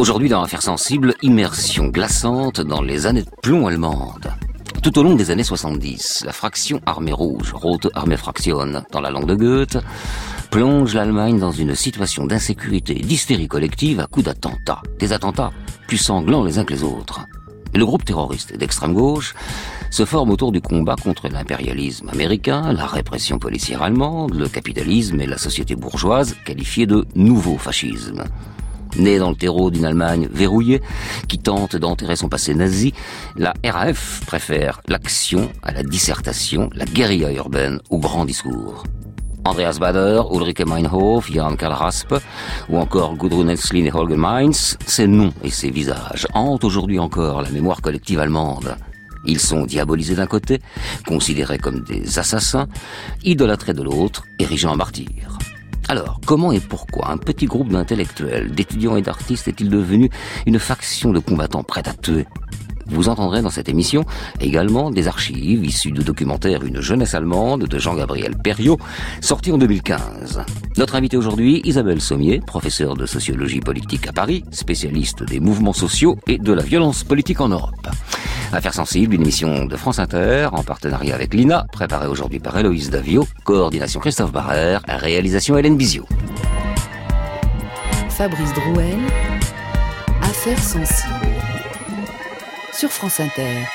[0.00, 4.32] Aujourd'hui, dans Affaires sensibles, immersion glaçante dans les années de plomb allemandes.
[4.82, 9.10] Tout au long des années 70, la fraction armée rouge, Rote Armee Fraktion, dans la
[9.10, 9.76] langue de Goethe,
[10.50, 14.80] plonge l'Allemagne dans une situation d'insécurité et d'hystérie collective à coups d'attentats.
[14.98, 15.50] Des attentats
[15.86, 17.20] plus sanglants les uns que les autres.
[17.74, 19.34] Le groupe terroriste d'extrême gauche
[19.90, 25.26] se forme autour du combat contre l'impérialisme américain, la répression policière allemande, le capitalisme et
[25.26, 28.24] la société bourgeoise qualifiée de nouveau fascisme.
[28.98, 30.80] Né dans le terreau d'une Allemagne verrouillée
[31.28, 32.92] qui tente d'enterrer son passé nazi,
[33.36, 38.84] la RAF préfère l'action à la dissertation, la guérilla urbaine au grand discours.
[39.44, 42.16] Andreas Bader, Ulrike Meinhof, Jan Karl Raspe
[42.68, 47.40] ou encore Gudrun Enslin et Holger Mainz, ces noms et ces visages hantent aujourd'hui encore
[47.42, 48.76] la mémoire collective allemande.
[49.26, 50.60] Ils sont diabolisés d'un côté,
[51.06, 52.68] considérés comme des assassins,
[53.22, 55.38] idolâtrés de l'autre, érigés en martyrs.
[55.90, 60.08] Alors, comment et pourquoi un petit groupe d'intellectuels, d'étudiants et d'artistes est-il devenu
[60.46, 62.26] une faction de combattants prêts à tuer?
[62.90, 64.04] Vous entendrez dans cette émission
[64.40, 68.78] également des archives issues de documentaires Une jeunesse allemande de Jean-Gabriel Perriot,
[69.20, 70.42] sorti en 2015.
[70.76, 76.16] Notre invité aujourd'hui, Isabelle Sommier, professeure de sociologie politique à Paris, spécialiste des mouvements sociaux
[76.26, 77.88] et de la violence politique en Europe.
[78.52, 82.90] Affaires sensibles, une émission de France Inter en partenariat avec l'INA, préparée aujourd'hui par Héloïse
[82.90, 86.04] Davio, coordination Christophe Barrère, réalisation Hélène Bizio.
[88.08, 88.98] Fabrice Drouel,
[90.22, 91.29] Affaires sensibles
[92.80, 93.66] sur France Inter.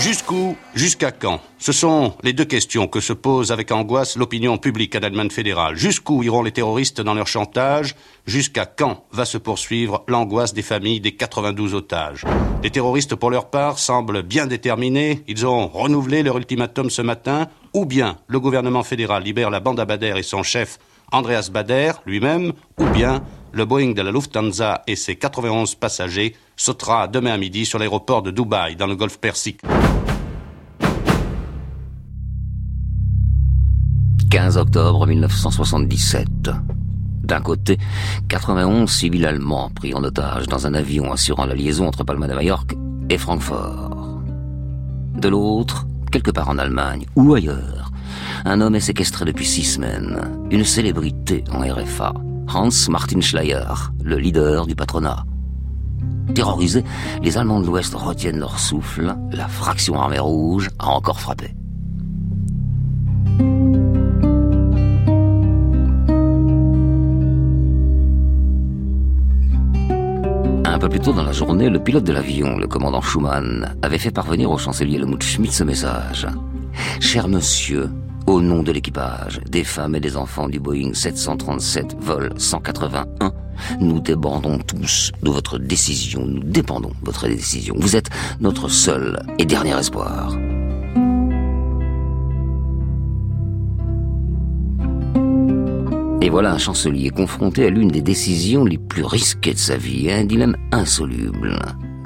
[0.00, 1.40] Jusqu'où Jusqu'à quand?
[1.60, 5.76] Ce sont les deux questions que se pose avec angoisse l'opinion publique à l'Allemagne fédérale.
[5.76, 7.94] Jusqu'où iront les terroristes dans leur chantage?
[8.26, 12.24] Jusqu'à quand va se poursuivre l'angoisse des familles des 92 otages?
[12.64, 15.22] Les terroristes, pour leur part, semblent bien déterminés.
[15.28, 17.46] Ils ont renouvelé leur ultimatum ce matin.
[17.72, 20.80] Ou bien le gouvernement fédéral libère la bande à Bader et son chef
[21.12, 23.22] Andreas Bader lui-même, ou bien
[23.54, 28.22] le Boeing de la Lufthansa et ses 91 passagers sautera demain à midi sur l'aéroport
[28.22, 29.60] de Dubaï, dans le golfe Persique.
[34.30, 36.26] 15 octobre 1977.
[37.22, 37.78] D'un côté,
[38.28, 42.34] 91 civils allemands pris en otage dans un avion assurant la liaison entre Palma de
[42.34, 42.74] Majorque
[43.08, 44.20] et Francfort.
[45.14, 47.92] De l'autre, quelque part en Allemagne ou ailleurs,
[48.44, 50.20] un homme est séquestré depuis six semaines,
[50.50, 52.12] une célébrité en RFA,
[52.52, 53.64] Hans Martin Schleyer,
[54.02, 55.24] le leader du patronat.
[56.34, 56.84] Terrorisés,
[57.22, 61.54] les Allemands de l'Ouest retiennent leur souffle, la fraction armée rouge a encore frappé.
[70.64, 73.98] Un peu plus tôt dans la journée, le pilote de l'avion, le commandant Schumann, avait
[73.98, 76.26] fait parvenir au chancelier Helmut Schmidt ce message.
[77.00, 77.88] Cher monsieur,
[78.26, 83.32] au nom de l'équipage, des femmes et des enfants du Boeing 737 vol 181,
[83.80, 86.24] nous dépendons tous de votre décision.
[86.26, 87.74] Nous dépendons de votre décision.
[87.78, 90.36] Vous êtes notre seul et dernier espoir.
[96.20, 100.10] Et voilà un chancelier confronté à l'une des décisions les plus risquées de sa vie,
[100.10, 101.58] un dilemme insoluble.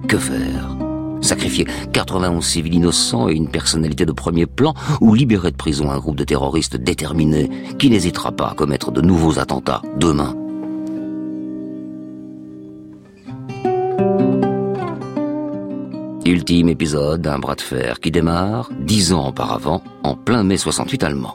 [0.09, 0.88] Que faire?
[1.21, 5.99] Sacrifier 91 civils innocents et une personnalité de premier plan ou libérer de prison un
[5.99, 10.35] groupe de terroristes déterminés qui n'hésitera pas à commettre de nouveaux attentats demain
[16.29, 21.03] Ultime épisode d'un bras de fer qui démarre, dix ans auparavant, en plein mai 68
[21.05, 21.35] allemand.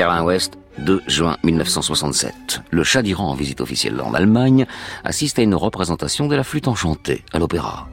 [0.00, 2.62] Berlin-Ouest, 2 juin 1967.
[2.70, 4.64] Le Shah d'Iran en visite officielle en Allemagne
[5.04, 7.86] assiste à une représentation de la flûte enchantée à l'opéra.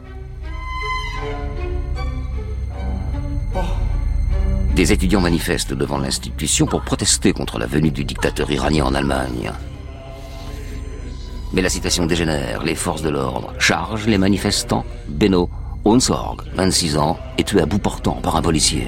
[4.74, 9.51] Des étudiants manifestent devant l'institution pour protester contre la venue du dictateur iranien en Allemagne.
[11.51, 14.86] Mais la situation dégénère, les forces de l'ordre chargent les manifestants.
[15.10, 15.50] Beno
[15.86, 18.88] Unsorg, 26 ans, est tué à bout portant par un policier.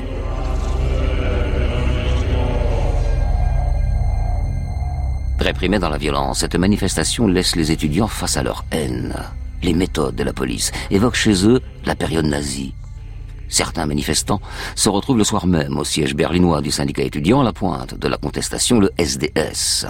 [5.40, 9.16] Réprimée dans la violence, cette manifestation laisse les étudiants face à leur haine.
[9.64, 12.74] Les méthodes de la police évoquent chez eux la période nazie.
[13.48, 14.42] Certains manifestants
[14.76, 18.08] se retrouvent le soir même au siège berlinois du syndicat étudiant à la pointe de
[18.08, 19.88] la contestation, le SDS.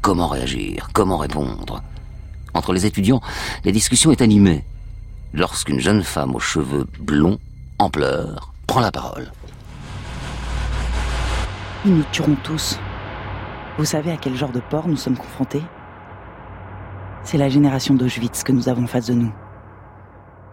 [0.00, 0.88] Comment réagir?
[0.94, 1.82] Comment répondre?
[2.54, 3.20] Entre les étudiants,
[3.64, 4.64] la discussion est animée.
[5.34, 7.38] Lorsqu'une jeune femme aux cheveux blonds,
[7.78, 9.30] en pleurs, prend la parole.
[11.84, 12.78] Ils nous tueront tous.
[13.80, 15.62] Vous savez à quel genre de porc nous sommes confrontés?
[17.24, 19.32] C'est la génération d'Auschwitz que nous avons face de nous.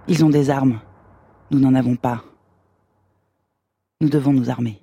[0.07, 0.79] Ils ont des armes.
[1.51, 2.23] Nous n'en avons pas.
[3.99, 4.81] Nous devons nous armer.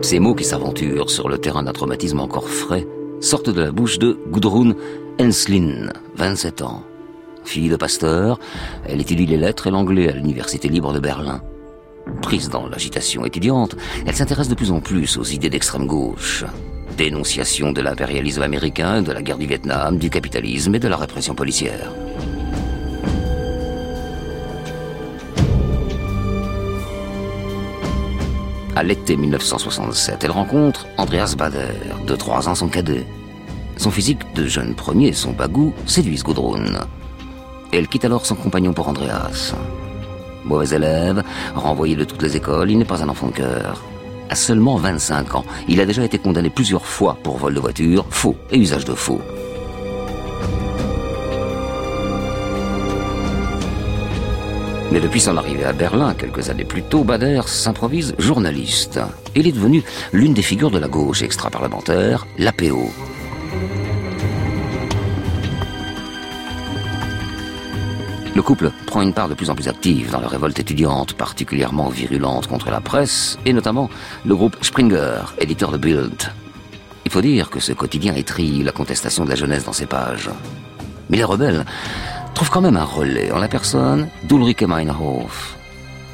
[0.00, 2.86] Ces mots qui s'aventurent sur le terrain d'un traumatisme encore frais
[3.20, 4.76] sortent de la bouche de Gudrun
[5.20, 6.84] Enslin, 27 ans.
[7.44, 8.40] Fille de pasteur,
[8.86, 11.42] elle étudie les lettres et l'anglais à l'Université libre de Berlin.
[12.22, 13.76] Prise dans l'agitation étudiante,
[14.06, 16.44] elle s'intéresse de plus en plus aux idées d'extrême gauche.
[16.96, 21.34] Dénonciation de l'impérialisme américain, de la guerre du Vietnam, du capitalisme et de la répression
[21.34, 21.92] policière.
[28.76, 31.74] À l'été 1967, elle rencontre Andreas Bader,
[32.06, 33.04] de 3 ans son cadet.
[33.76, 36.86] Son physique de jeune premier et son bagou séduisent Gudrun.
[37.72, 39.54] Elle quitte alors son compagnon pour Andreas.
[40.44, 41.22] Mauvais élève,
[41.54, 43.82] renvoyé de toutes les écoles, il n'est pas un enfant de cœur.
[44.28, 48.06] À seulement 25 ans, il a déjà été condamné plusieurs fois pour vol de voiture,
[48.10, 49.20] faux et usage de faux.
[54.92, 58.98] Mais depuis son arrivée à Berlin, quelques années plus tôt, Bader s'improvise journaliste.
[59.36, 62.90] Il est devenu l'une des figures de la gauche extra-parlementaire, l'APO.
[68.34, 71.88] Le couple prend une part de plus en plus active dans la révolte étudiante, particulièrement
[71.88, 73.90] virulente contre la presse, et notamment
[74.24, 76.32] le groupe Springer, éditeur de Bild.
[77.04, 80.30] Il faut dire que ce quotidien étrille la contestation de la jeunesse dans ses pages.
[81.08, 81.64] Mais les rebelles
[82.34, 85.56] trouvent quand même un relais en la personne d'Ulrike Meinhof.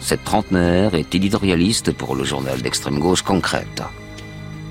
[0.01, 3.83] Cette trentenaire est éditorialiste pour le journal d'extrême gauche Concrète.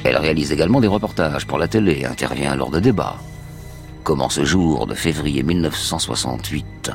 [0.04, 3.18] Elle réalise également des reportages pour la télé et intervient lors de débats.
[4.04, 6.92] Comment ce jour de février 1968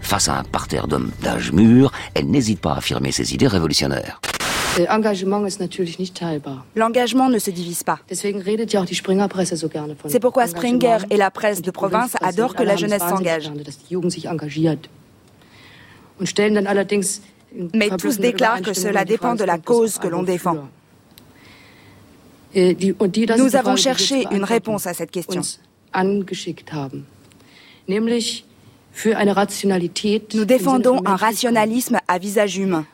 [0.00, 4.20] Face à un parterre d'hommes d'âge mûr, elle n'hésite pas à affirmer ses idées révolutionnaires.
[6.74, 7.98] L'engagement ne se divise pas.
[10.08, 13.50] C'est pourquoi Springer et la presse de province adorent que la jeunesse s'engage.
[17.74, 20.68] Mais tous déclarent que cela dépend de la cause que l'on défend.
[22.54, 25.42] Nous avons cherché une réponse à cette question.
[30.34, 32.86] Nous défendons un rationalisme à visage humain.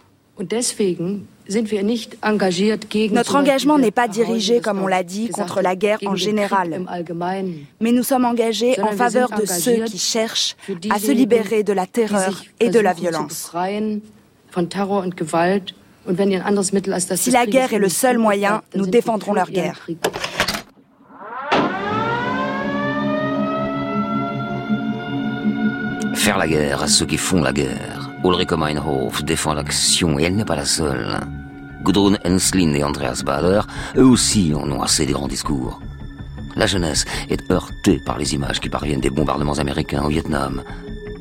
[3.11, 6.85] Notre engagement n'est pas dirigé, comme on l'a dit, contre la guerre en général,
[7.81, 10.57] mais nous sommes engagés en faveur de ceux qui cherchent
[10.91, 13.53] à se libérer de la terreur et de la violence.
[17.15, 19.87] Si la guerre est le seul moyen, nous défendrons leur guerre.
[26.23, 28.09] Faire la guerre à ceux qui font la guerre.
[28.23, 31.19] Ulrike Meinhof défend l'action et elle n'est pas la seule.
[31.83, 33.63] Gudrun Enslin et Andreas Bader,
[33.97, 35.81] eux aussi en ont assez des grands discours.
[36.55, 40.63] La jeunesse est heurtée par les images qui parviennent des bombardements américains au Vietnam.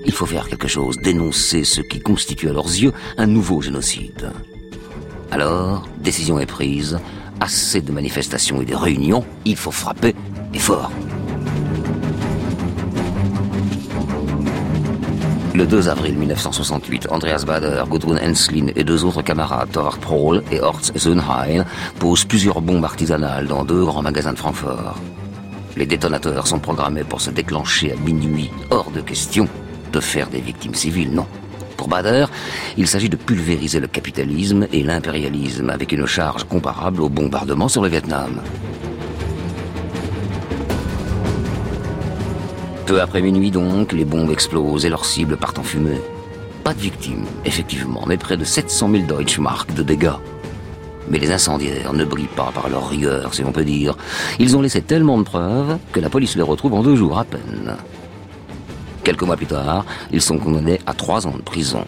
[0.06, 4.31] Il faut faire quelque chose, dénoncer ce qui constitue à leurs yeux un nouveau génocide.
[5.31, 7.00] Alors, décision est prise,
[7.39, 10.13] assez de manifestations et de réunions, il faut frapper
[10.53, 10.92] et fort.
[15.62, 20.60] Le 2 avril 1968, Andreas Bader, Gudrun Enslin et deux autres camarades, Thor Prohl et
[20.60, 21.65] Horst Sönheim,
[22.00, 24.96] posent plusieurs bombes artisanales dans deux grands magasins de Francfort.
[25.77, 28.50] Les détonateurs sont programmés pour se déclencher à minuit.
[28.72, 29.48] Hors de question
[29.94, 31.27] de faire des victimes civiles, non?
[31.77, 32.25] Pour Bader,
[32.75, 37.84] il s'agit de pulvériser le capitalisme et l'impérialisme avec une charge comparable au bombardement sur
[37.84, 38.41] le Vietnam.
[42.91, 46.01] Peu après minuit donc, les bombes explosent et leurs cibles partent en fumée.
[46.65, 50.19] Pas de victimes, effectivement, mais près de 700 000 Deutschmark de dégâts.
[51.07, 53.95] Mais les incendiaires ne brillent pas par leur rigueur, si l'on peut dire.
[54.39, 57.24] Ils ont laissé tellement de preuves que la police les retrouve en deux jours à
[57.24, 57.77] peine.
[59.05, 61.86] Quelques mois plus tard, ils sont condamnés à trois ans de prison.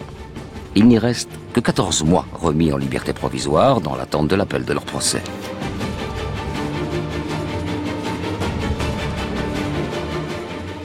[0.74, 4.72] Il n'y reste que 14 mois remis en liberté provisoire dans l'attente de l'appel de
[4.72, 5.22] leur procès.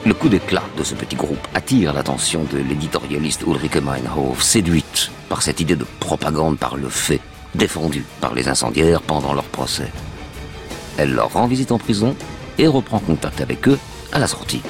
[0.05, 5.41] Le coup d'éclat de ce petit groupe attire l'attention de l'éditorialiste Ulrike Meinhof, séduite par
[5.41, 7.19] cette idée de propagande par le fait,
[7.53, 9.91] défendue par les incendiaires pendant leur procès.
[10.97, 12.15] Elle leur rend visite en prison
[12.57, 13.77] et reprend contact avec eux
[14.13, 14.61] à la sortie.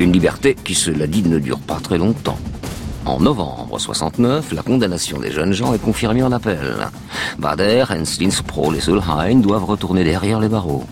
[0.00, 2.38] Une liberté qui, cela dit, ne dure pas très longtemps.
[3.08, 6.76] En novembre 69, la condamnation des jeunes gens est confirmée en appel.
[7.38, 10.84] Bader, Henslin, Sproul et Solheim doivent retourner derrière les barreaux.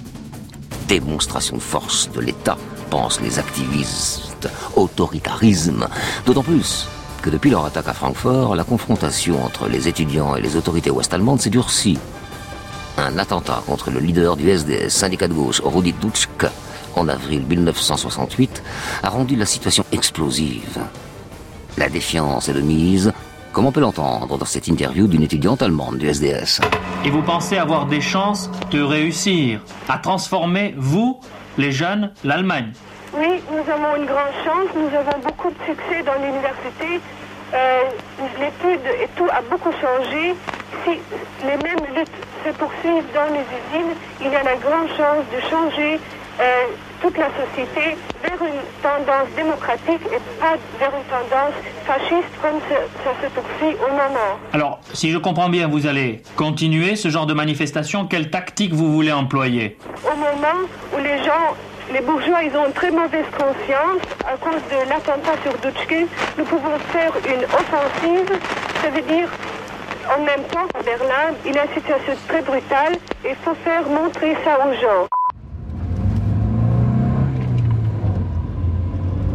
[0.89, 2.57] Démonstration de force de l'État,
[2.89, 4.49] pensent les activistes.
[4.77, 5.89] Autoritarisme.
[6.25, 6.89] D'autant plus
[7.21, 11.43] que depuis leur attaque à Francfort, la confrontation entre les étudiants et les autorités ouest-allemandes
[11.43, 11.99] s'est durcie.
[12.97, 16.47] Un attentat contre le leader du SDS, syndicat de gauche, Rudi Dutschke,
[16.95, 18.63] en avril 1968,
[19.03, 20.81] a rendu la situation explosive.
[21.79, 23.13] La défiance est de mise,
[23.53, 26.63] comme on peut l'entendre dans cette interview d'une étudiante allemande du SDS.
[27.05, 31.21] Et vous pensez avoir des chances de réussir à transformer, vous,
[31.59, 32.73] les jeunes, l'Allemagne?
[33.15, 37.01] Oui, nous avons une grande chance, nous avons beaucoup de succès dans l'université.
[37.53, 37.83] Euh,
[38.41, 40.35] L'étude et tout a beaucoup changé.
[40.85, 40.93] Si
[41.45, 42.09] les mêmes luttes
[42.45, 46.01] se poursuivent dans les usines, il y a la grande chance de changer
[46.41, 46.45] euh,
[47.01, 52.61] toute la société vers une tendance démocratique et pas vers une tendance fasciste comme
[53.05, 54.39] ça se poursuit au moment.
[54.53, 58.07] Alors, si je comprends bien, vous allez continuer ce genre de manifestation.
[58.07, 59.77] Quelle tactique vous voulez employer?
[60.05, 61.55] Au moment où les gens
[61.93, 66.09] les bourgeois, ils ont une très mauvaise conscience à cause de l'attentat sur Dutschke.
[66.37, 68.39] Nous pouvons faire une offensive,
[68.83, 69.29] ça veut dire
[70.17, 73.55] en même temps à Berlin, il y a une situation très brutale et il faut
[73.65, 75.07] faire montrer ça aux gens.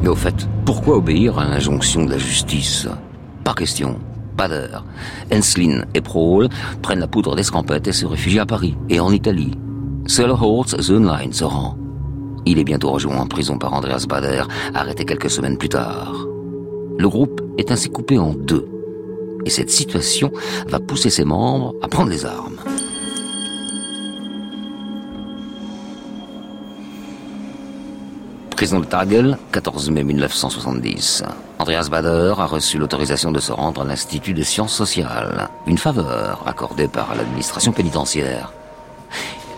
[0.01, 2.87] Mais au fait, pourquoi obéir à l'injonction de la justice?
[3.43, 3.99] Pas question.
[4.35, 4.79] Bader,
[5.31, 6.49] Enslin et Prohl
[6.81, 9.51] prennent la poudre d'escampette et se réfugient à Paris et en Italie.
[10.07, 11.77] Seul Holtz Zunlein se rend.
[12.45, 14.43] Il est bientôt rejoint en prison par Andreas Bader,
[14.73, 16.25] arrêté quelques semaines plus tard.
[16.97, 18.67] Le groupe est ainsi coupé en deux.
[19.45, 20.31] Et cette situation
[20.67, 22.57] va pousser ses membres à prendre les armes.
[28.61, 31.23] Prison de Tagel, 14 mai 1970.
[31.57, 36.43] Andreas Bader a reçu l'autorisation de se rendre à l'Institut de sciences sociales, une faveur
[36.45, 38.53] accordée par l'administration pénitentiaire.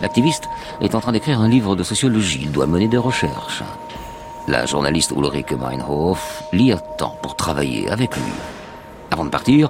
[0.00, 0.44] L'activiste
[0.80, 3.62] est en train d'écrire un livre de sociologie, il doit mener des recherches.
[4.48, 8.32] La journaliste Ulrike Meinhof l'y attend pour travailler avec lui.
[9.10, 9.68] Avant de partir,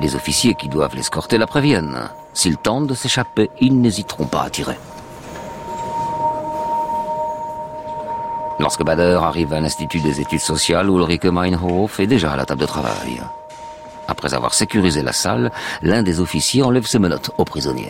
[0.00, 2.08] les officiers qui doivent l'escorter la préviennent.
[2.34, 4.76] S'il tente de s'échapper, ils n'hésiteront pas à tirer.
[8.62, 12.60] Lorsque Bader arrive à l'Institut des études sociales, Ulrike Meinhof est déjà à la table
[12.60, 13.20] de travail.
[14.06, 15.50] Après avoir sécurisé la salle,
[15.82, 17.88] l'un des officiers enlève ses menottes au prisonnier.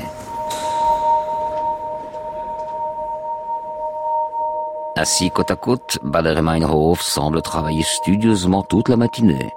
[4.97, 9.53] Assis côte à côte, Bader et Meinhof semblent travailler studieusement toute la matinée.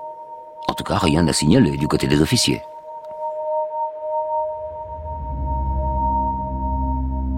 [0.68, 2.62] En tout cas, rien n'a signalé du côté des officiers.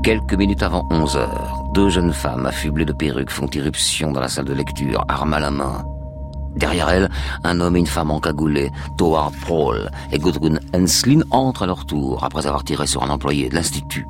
[0.08, 4.30] Quelques minutes avant 11 heures, deux jeunes femmes affublées de perruques font irruption dans la
[4.30, 5.84] salle de lecture, armes à la main.
[6.56, 7.10] Derrière elles,
[7.44, 12.24] un homme et une femme encagoulés, Thor Prohl et Gudrun Henslin entrent à leur tour
[12.24, 14.08] après avoir tiré sur un employé de l'Institut.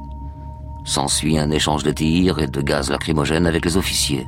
[0.86, 4.27] S'ensuit un échange de tirs et de gaz lacrymogènes avec les officiers.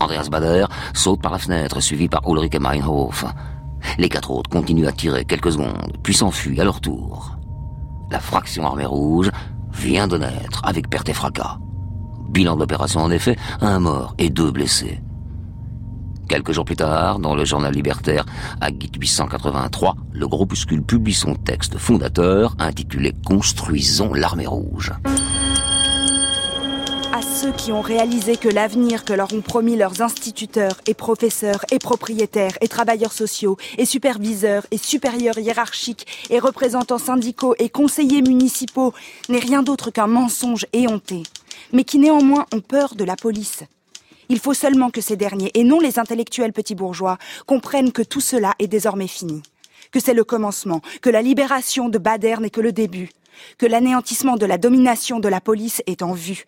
[0.00, 0.64] Andreas Bader
[0.94, 3.26] saute par la fenêtre, suivi par Ulrike Meinhof.
[3.98, 7.36] Les quatre autres continuent à tirer quelques secondes, puis s'enfuient à leur tour.
[8.10, 9.30] La fraction armée rouge
[9.72, 11.58] vient de naître avec perte et fracas.
[12.28, 15.00] Bilan de l'opération en effet, un mort et deux blessés.
[16.28, 18.24] Quelques jours plus tard, dans le journal libertaire
[18.60, 24.92] Agit 883, le groupuscule publie son texte fondateur intitulé Construisons l'armée rouge
[27.42, 31.80] ceux qui ont réalisé que l'avenir que leur ont promis leurs instituteurs et professeurs et
[31.80, 38.94] propriétaires et travailleurs sociaux et superviseurs et supérieurs hiérarchiques et représentants syndicaux et conseillers municipaux
[39.28, 41.24] n'est rien d'autre qu'un mensonge éhonté,
[41.72, 43.64] mais qui néanmoins ont peur de la police.
[44.28, 48.20] Il faut seulement que ces derniers, et non les intellectuels petits bourgeois, comprennent que tout
[48.20, 49.42] cela est désormais fini,
[49.90, 53.10] que c'est le commencement, que la libération de Bader n'est que le début,
[53.58, 56.44] que l'anéantissement de la domination de la police est en vue,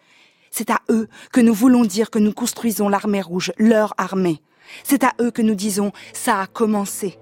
[0.56, 4.40] c'est à eux que nous voulons dire que nous construisons l'armée rouge, leur armée.
[4.84, 7.18] C'est à eux que nous disons ça a commencé.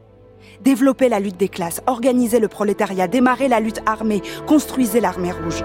[0.61, 5.65] Développer la lutte des classes, organiser le prolétariat, démarrer la lutte armée, construisez l'armée rouge.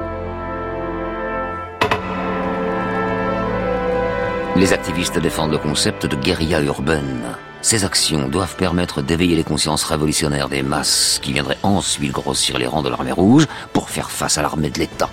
[4.55, 7.35] Les activistes défendent le concept de guérilla urbaine.
[7.61, 12.65] Ces actions doivent permettre d'éveiller les consciences révolutionnaires des masses qui viendraient ensuite grossir les
[12.65, 15.09] rangs de l'armée rouge pour faire face à l'armée de l'État.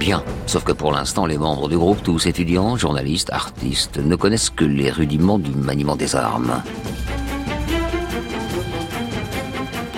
[0.00, 4.48] Bien, sauf que pour l'instant, les membres du groupe, tous étudiants, journalistes, artistes, ne connaissent
[4.48, 6.62] que les rudiments du maniement des armes.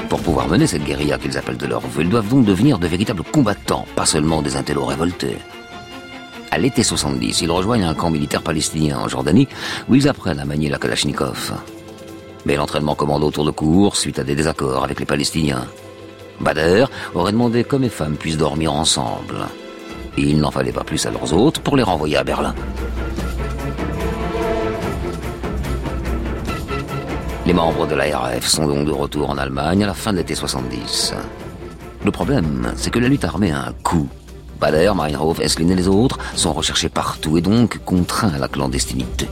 [0.08, 2.88] Pour pouvoir mener cette guérilla qu'ils appellent de leur vœu, ils doivent donc devenir de
[2.88, 5.38] véritables combattants, pas seulement des intellos révoltés.
[6.50, 9.46] À l'été 70, ils rejoignent un camp militaire palestinien en Jordanie,
[9.88, 11.52] où ils apprennent à manier la Kalachnikov.
[12.44, 15.68] Mais l'entraînement commande autour de cours suite à des désaccords avec les Palestiniens.
[16.40, 19.46] Bader aurait demandé qu'hommes et femmes puissent dormir ensemble
[20.16, 22.54] il n'en fallait pas plus à leurs hôtes pour les renvoyer à Berlin.
[27.44, 30.34] Les membres de l'ARF sont donc de retour en Allemagne à la fin de l'été
[30.34, 31.14] 70.
[32.04, 34.08] Le problème, c'est que la lutte armée a un coût.
[34.60, 39.28] Bader, Meinhof, Esslin et les autres sont recherchés partout et donc contraints à la clandestinité.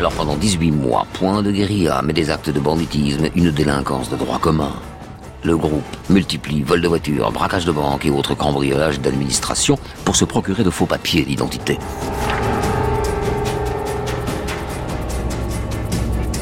[0.00, 4.16] Alors pendant 18 mois, point de guérilla, mais des actes de banditisme, une délinquance de
[4.16, 4.72] droit commun.
[5.44, 10.24] Le groupe multiplie vols de voitures, braquages de banques et autres cambriolages d'administration pour se
[10.24, 11.76] procurer de faux papiers d'identité.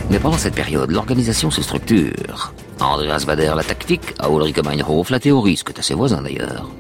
[0.09, 2.53] Mais pendant cette période, l'organisation se structure.
[2.79, 6.71] Andreas Bader la tactique, à Ulrike Meinhof la théorie, ce que à ses voisins d'ailleurs.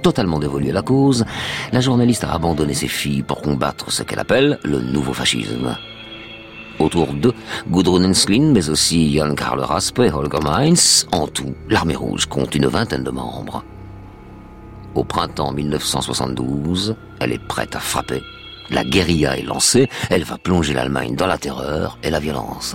[0.00, 1.24] Totalement dévolue à la cause,
[1.72, 5.76] la journaliste a abandonné ses filles pour combattre ce qu'elle appelle le nouveau fascisme.
[6.78, 7.34] Autour d'eux,
[7.68, 11.06] Gudrun Enslin, mais aussi Jan Karl Raspe et Holger Mainz.
[11.12, 13.64] En tout, l'armée rouge compte une vingtaine de membres.
[14.94, 18.22] Au printemps 1972, elle est prête à frapper.
[18.70, 22.74] La guérilla est lancée, elle va plonger l'Allemagne dans la terreur et la violence.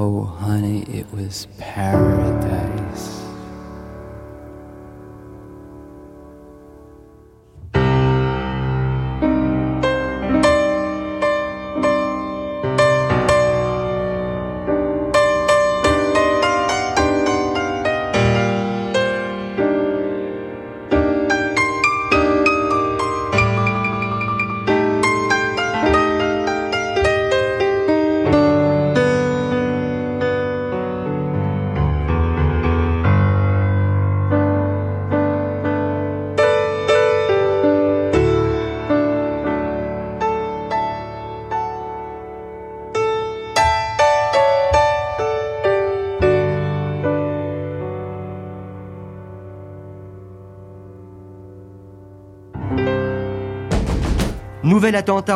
[0.00, 3.17] Oh, honey, it was paradise.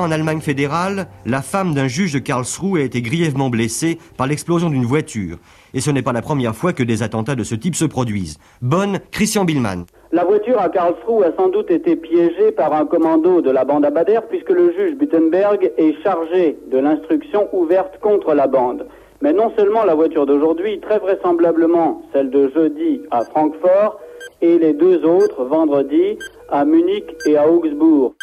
[0.00, 4.70] En Allemagne fédérale, la femme d'un juge de Karlsruhe a été grièvement blessée par l'explosion
[4.70, 5.38] d'une voiture.
[5.74, 8.38] Et ce n'est pas la première fois que des attentats de ce type se produisent.
[8.60, 9.84] Bonne, Christian Billmann.
[10.12, 13.84] La voiture à Karlsruhe a sans doute été piégée par un commando de la bande
[13.84, 18.86] Abader puisque le juge Buttenberg est chargé de l'instruction ouverte contre la bande.
[19.20, 24.00] Mais non seulement la voiture d'aujourd'hui, très vraisemblablement celle de jeudi à Francfort,
[24.40, 26.18] et les deux autres vendredi
[26.50, 28.14] à Munich et à Augsbourg.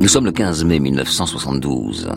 [0.00, 2.08] Nous sommes le 15 mai 1972.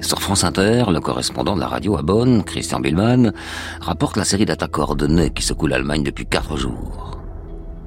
[0.00, 3.34] Sur France Inter, le correspondant de la radio à Bonn, Christian Billmann,
[3.78, 7.20] rapporte la série d'attaques coordonnées qui secoue l'Allemagne depuis quatre jours.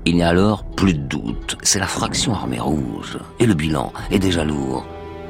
[0.05, 3.17] Il n'y a alors plus de doute, c'est la fraction armée rouge.
[3.39, 4.85] Et le bilan est déjà lourd.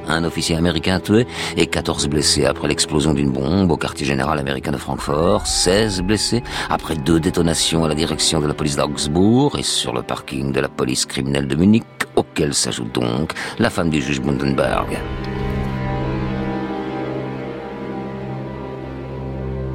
[0.10, 4.72] Un officier américain tué et 14 blessés après l'explosion d'une bombe au quartier général américain
[4.72, 9.64] de Francfort, 16 blessés après deux détonations à la direction de la police d'Augsbourg et
[9.64, 11.86] sur le parking de la police criminelle de Munich,
[12.20, 14.98] auquel s'ajoute donc la femme du juge Bundenberg.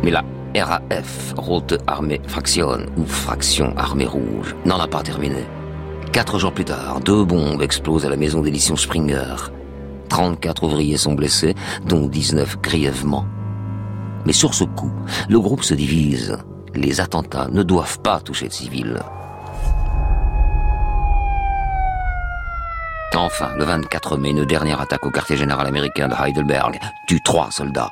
[0.02, 0.22] Mais la
[0.56, 5.44] RAF, Rote Armée Fraction ou Fraction Armée Rouge, n'en a pas terminé.
[6.12, 9.34] Quatre jours plus tard, deux bombes explosent à la maison d'édition Springer.
[10.10, 11.54] 34 ouvriers sont blessés,
[11.86, 13.26] dont 19 grièvement.
[14.26, 14.92] Mais sur ce coup,
[15.28, 16.38] le groupe se divise.
[16.74, 19.00] Les attentats ne doivent pas toucher de civils.
[23.16, 27.50] Enfin, le 24 mai, une dernière attaque au quartier général américain de Heidelberg tue trois
[27.52, 27.90] soldats.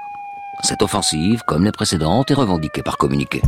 [0.63, 3.41] Cette offensive, comme les précédentes, est revendiquée par communiqué.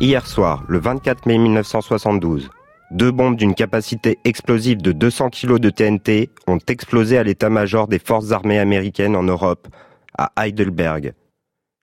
[0.00, 2.48] Hier soir, le 24 mai 1972,
[2.90, 7.98] deux bombes d'une capacité explosive de 200 kg de TNT ont explosé à l'état-major des
[7.98, 9.68] forces armées américaines en Europe,
[10.16, 11.12] à Heidelberg.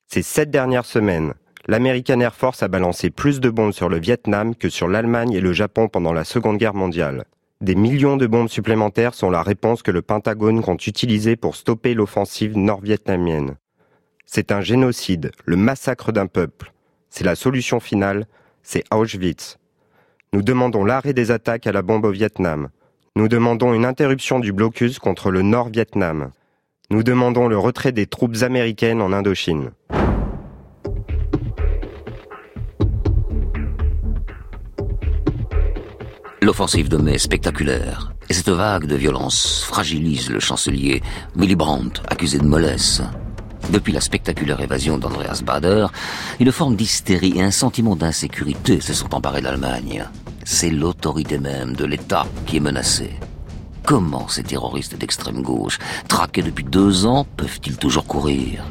[0.08, 1.34] Ces sept dernières semaines,
[1.68, 5.40] l'American Air Force a balancé plus de bombes sur le Vietnam que sur l'Allemagne et
[5.40, 7.24] le Japon pendant la Seconde Guerre mondiale.
[7.60, 11.92] Des millions de bombes supplémentaires sont la réponse que le Pentagone compte utiliser pour stopper
[11.92, 13.56] l'offensive nord-vietnamienne.
[14.26, 16.72] C'est un génocide, le massacre d'un peuple.
[17.10, 18.28] C'est la solution finale,
[18.62, 19.58] c'est Auschwitz.
[20.32, 22.68] Nous demandons l'arrêt des attaques à la bombe au Vietnam.
[23.16, 26.30] Nous demandons une interruption du blocus contre le Nord-Vietnam.
[26.90, 29.72] Nous demandons le retrait des troupes américaines en Indochine.
[36.48, 41.02] L'offensive de mai est spectaculaire, et cette vague de violence fragilise le chancelier
[41.36, 43.02] Willy Brandt, accusé de mollesse.
[43.68, 45.88] Depuis la spectaculaire évasion d'Andreas Bader,
[46.40, 50.06] une forme d'hystérie et un sentiment d'insécurité se sont emparés d'Allemagne.
[50.42, 53.12] C'est l'autorité même de l'État qui est menacée.
[53.84, 58.64] Comment ces terroristes d'extrême gauche, traqués depuis deux ans, peuvent-ils toujours courir?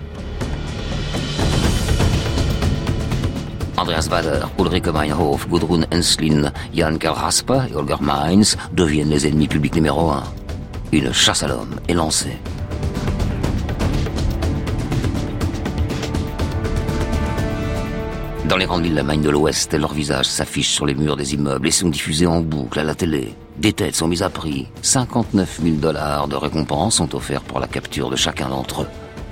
[3.87, 7.17] Andreas Bader, Ulrike Meinhof, Gudrun Enslin, Jan Karl
[7.69, 10.25] et Holger Mainz deviennent les ennemis publics numéro un.
[10.91, 12.37] Une chasse à l'homme est lancée.
[18.49, 21.69] Dans les grandes villes d'Allemagne de l'Ouest, leurs visages s'affichent sur les murs des immeubles
[21.69, 23.35] et sont diffusés en boucle à la télé.
[23.57, 24.67] Des têtes sont mises à prix.
[24.81, 28.87] 59 000 dollars de récompenses sont offerts pour la capture de chacun d'entre eux.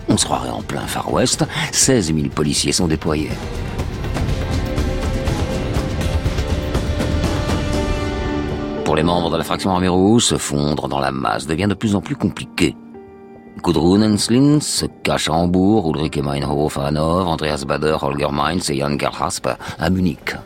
[0.07, 1.43] On se croirait en plein Far West.
[1.73, 3.31] 16 000 policiers sont déployés.
[8.95, 11.73] Pour les membres de la fraction armée rouge, se fondre dans la masse devient de
[11.73, 12.77] plus en plus compliqué.
[13.61, 18.77] Gudrun Enslin se cache à Hambourg, Ulrike Meinhof à Hanovre, Andreas Bader, Holger Mainz et
[18.77, 20.37] Jan Gerhasp à Munich.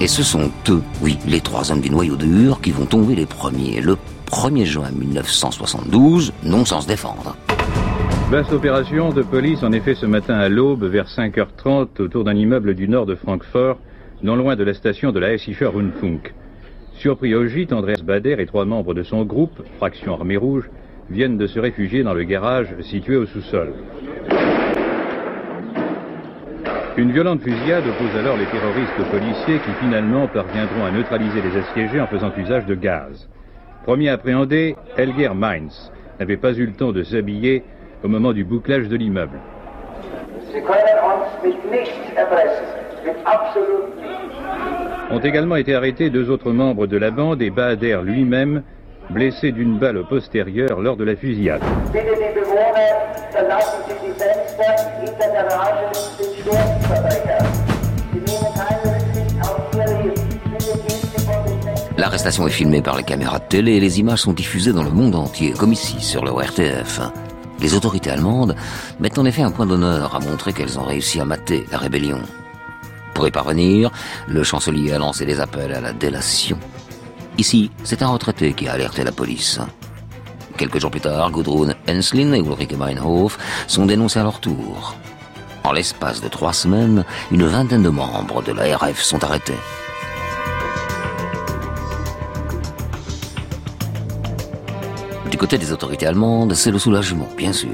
[0.00, 3.26] Et ce sont eux, oui, les trois hommes du noyau dur, qui vont tomber les
[3.26, 3.96] premiers le
[4.32, 7.36] 1er juin 1972, non sans se défendre.
[8.28, 12.74] Vaste opération de police en effet ce matin à l'aube vers 5h30 autour d'un immeuble
[12.74, 13.78] du nord de Francfort
[14.22, 16.32] non loin de la station de la Hessischer Rundfunk.
[16.94, 20.70] Surpris au gîte, Andreas Bader et trois membres de son groupe, fraction armée rouge,
[21.10, 23.72] viennent de se réfugier dans le garage situé au sous-sol.
[26.96, 31.58] Une violente fusillade oppose alors les terroristes aux policiers qui finalement parviendront à neutraliser les
[31.58, 33.28] assiégés en faisant usage de gaz.
[33.84, 37.64] Premier appréhendé, Helger Mainz n'avait pas eu le temps de s'habiller
[38.04, 39.38] au moment du bouclage de l'immeuble.
[45.10, 48.62] Ont également été arrêtés deux autres membres de la bande et Bader lui-même,
[49.10, 51.62] blessé d'une balle postérieure lors de la fusillade.
[61.98, 64.90] L'arrestation est filmée par les caméras de télé et les images sont diffusées dans le
[64.90, 67.00] monde entier, comme ici sur le RTF.
[67.60, 68.56] Les autorités allemandes
[68.98, 72.18] mettent en effet un point d'honneur à montrer qu'elles ont réussi à mater la rébellion.
[73.14, 73.90] Pour y parvenir,
[74.26, 76.58] le chancelier a lancé des appels à la délation.
[77.38, 79.58] Ici, c'est un retraité qui a alerté la police.
[80.56, 84.94] Quelques jours plus tard, Gudrun Enslin et Ulrike Meinhof sont dénoncés à leur tour.
[85.64, 89.58] En l'espace de trois semaines, une vingtaine de membres de la RF sont arrêtés.
[95.30, 97.70] Du côté des autorités allemandes, c'est le soulagement, bien sûr.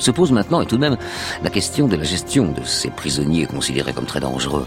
[0.00, 0.96] Se pose maintenant et tout de même
[1.44, 4.66] la question de la gestion de ces prisonniers considérés comme très dangereux.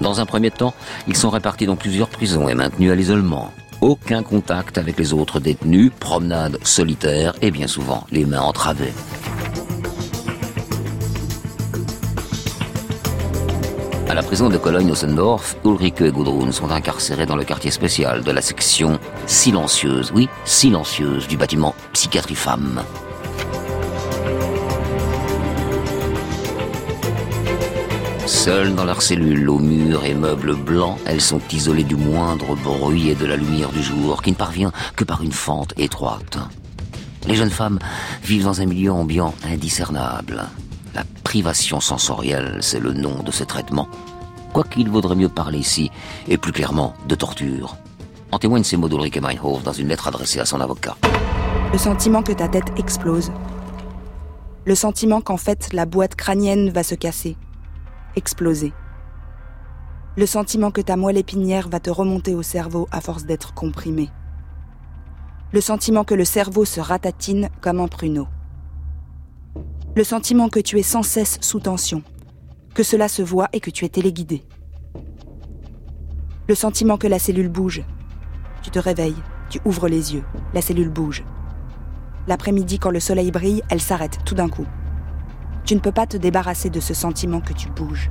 [0.00, 0.74] Dans un premier temps,
[1.06, 3.52] ils sont répartis dans plusieurs prisons et maintenus à l'isolement.
[3.82, 8.92] Aucun contact avec les autres détenus, promenade solitaire et bien souvent les mains entravées.
[14.08, 18.30] À la prison de Cologne-Ossendorf, Ulrike et Gudrun sont incarcérés dans le quartier spécial de
[18.30, 22.82] la section silencieuse, oui, silencieuse du bâtiment psychiatrie femme.
[28.26, 33.08] Seules dans leurs cellules, aux murs et meubles blancs, elles sont isolées du moindre bruit
[33.08, 36.36] et de la lumière du jour qui ne parvient que par une fente étroite.
[37.28, 37.78] Les jeunes femmes
[38.24, 40.42] vivent dans un milieu ambiant indiscernable.
[40.92, 43.86] La privation sensorielle, c'est le nom de ce traitement.
[44.52, 45.92] Quoiqu'il vaudrait mieux parler ici,
[46.26, 47.76] et plus clairement, de torture.
[48.32, 50.96] En témoignent ces mots d'Ulrike Meinhof dans une lettre adressée à son avocat.
[51.72, 53.30] Le sentiment que ta tête explose.
[54.64, 57.36] Le sentiment qu'en fait la boîte crânienne va se casser
[58.16, 58.72] exploser.
[60.16, 64.10] Le sentiment que ta moelle épinière va te remonter au cerveau à force d'être comprimé.
[65.52, 68.26] Le sentiment que le cerveau se ratatine comme un pruneau.
[69.94, 72.02] Le sentiment que tu es sans cesse sous tension,
[72.74, 74.42] que cela se voit et que tu es téléguidé.
[76.48, 77.84] Le sentiment que la cellule bouge.
[78.62, 80.24] Tu te réveilles, tu ouvres les yeux,
[80.54, 81.24] la cellule bouge.
[82.26, 84.66] L'après-midi, quand le soleil brille, elle s'arrête tout d'un coup.
[85.66, 88.08] Tu ne peux pas te débarrasser de ce sentiment que tu bouges.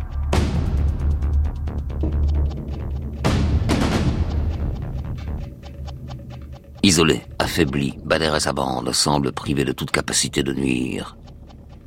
[6.84, 11.16] Isolé, affaibli, Bader et sa bande semblent privés de toute capacité de nuire.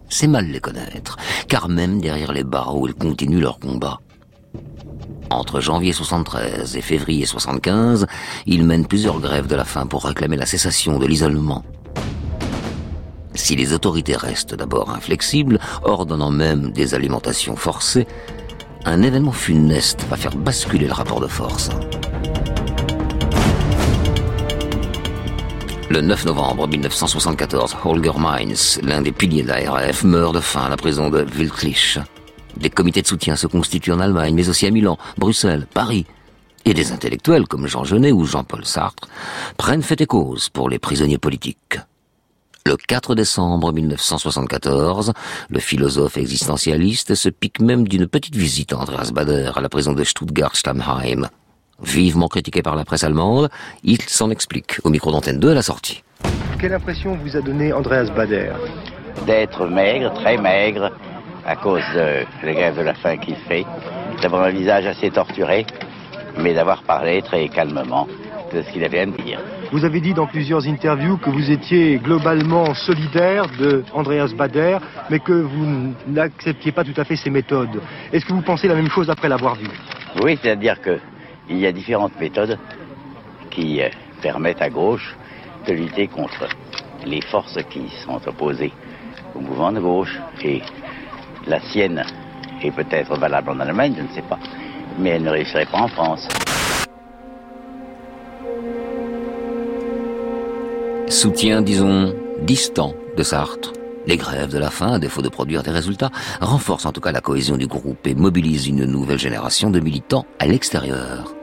[0.08, 4.00] C'est mal les connaître, car même derrière les barreaux, ils continuent leur combat.
[5.28, 8.06] Entre janvier 73 et février 75,
[8.46, 11.62] ils mènent plusieurs grèves de la faim pour réclamer la cessation de l'isolement.
[13.38, 18.06] Si les autorités restent d'abord inflexibles, ordonnant même des alimentations forcées,
[18.84, 21.70] un événement funeste va faire basculer le rapport de force.
[25.88, 30.68] Le 9 novembre 1974, Holger Mainz, l'un des piliers de l'ARF, meurt de faim à
[30.68, 32.00] la prison de Wildklich.
[32.56, 36.06] Des comités de soutien se constituent en Allemagne, mais aussi à Milan, Bruxelles, Paris.
[36.64, 39.08] Et des intellectuels comme Jean Genet ou Jean-Paul Sartre
[39.56, 41.78] prennent fait et cause pour les prisonniers politiques.
[42.68, 45.14] Le 4 décembre 1974,
[45.48, 49.94] le philosophe existentialiste se pique même d'une petite visite à Andreas Bader à la prison
[49.94, 51.28] de Stuttgart-Stammheim.
[51.82, 53.48] Vivement critiqué par la presse allemande,
[53.84, 56.04] il s'en explique au micro d'antenne 2 à la sortie.
[56.60, 58.52] Quelle impression vous a donné Andreas Bader?
[59.24, 60.92] D'être maigre, très maigre,
[61.46, 63.64] à cause de la grève de la faim qu'il fait,
[64.20, 65.64] d'avoir un visage assez torturé,
[66.36, 68.06] mais d'avoir parlé très calmement
[68.52, 69.40] de ce qu'il avait à me dire.
[69.70, 74.78] Vous avez dit dans plusieurs interviews que vous étiez globalement solidaire de Andreas Bader,
[75.10, 77.82] mais que vous n'acceptiez pas tout à fait ses méthodes.
[78.10, 79.68] Est-ce que vous pensez la même chose après l'avoir vu?
[80.22, 82.58] Oui, c'est-à-dire qu'il y a différentes méthodes
[83.50, 83.88] qui euh,
[84.22, 85.14] permettent à gauche
[85.66, 86.48] de lutter contre
[87.04, 88.72] les forces qui sont opposées
[89.34, 90.18] au mouvement de gauche.
[90.42, 90.62] Et
[91.46, 92.02] la sienne
[92.62, 94.38] est peut-être valable en Allemagne, je ne sais pas,
[94.98, 96.26] mais elle ne réussirait pas en France.
[101.10, 103.72] Soutien, disons, distant de Sartre.
[104.06, 106.10] Les grèves de la faim, à défaut de produire des résultats,
[106.42, 110.26] renforcent en tout cas la cohésion du groupe et mobilisent une nouvelle génération de militants
[110.38, 111.34] à l'extérieur.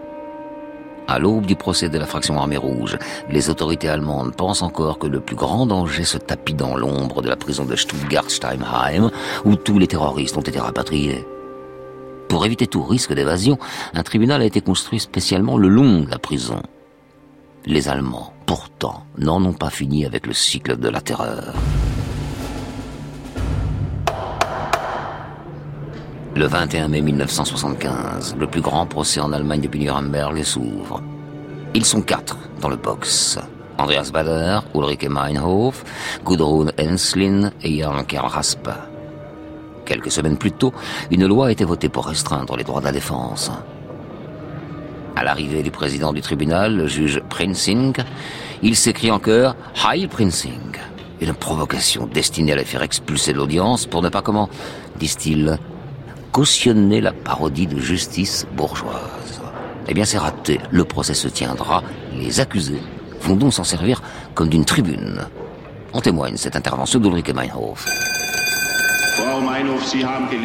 [1.07, 2.97] À l'aube du procès de la fraction armée rouge,
[3.29, 7.29] les autorités allemandes pensent encore que le plus grand danger se tapit dans l'ombre de
[7.29, 9.09] la prison de Stuttgart-Steinheim,
[9.45, 11.25] où tous les terroristes ont été rapatriés.
[12.29, 13.57] Pour éviter tout risque d'évasion,
[13.95, 16.61] un tribunal a été construit spécialement le long de la prison.
[17.65, 21.53] Les Allemands, pourtant, n'en ont pas fini avec le cycle de la terreur.
[26.35, 31.01] Le 21 mai 1975, le plus grand procès en Allemagne depuis Nuremberg s'ouvre.
[31.73, 33.39] Ils sont quatre dans le box.
[33.77, 35.83] Andreas Bader, Ulrike Meinhof,
[36.25, 38.69] Gudrun Enslin et Jan Karl Raspe.
[39.85, 40.73] Quelques semaines plus tôt,
[41.11, 43.51] une loi a été votée pour restreindre les droits de la défense.
[45.15, 47.93] À l'arrivée du président du tribunal, le juge Prinsing,
[48.61, 49.55] il s'écrit en chœur
[49.89, 50.75] Heil Prinsing.
[51.21, 54.49] Une provocation destinée à les faire expulser l'audience pour ne pas, comment,
[54.99, 55.57] disent-ils,
[56.33, 59.41] cautionner la parodie de justice bourgeoise.
[59.87, 60.59] Eh bien, c'est raté.
[60.69, 61.81] Le procès se tiendra.
[62.13, 62.81] Les accusés
[63.21, 64.01] vont donc s'en servir
[64.33, 65.21] comme d'une tribune.
[65.93, 67.85] En témoigne cette intervention d'Ulrike Meinhof.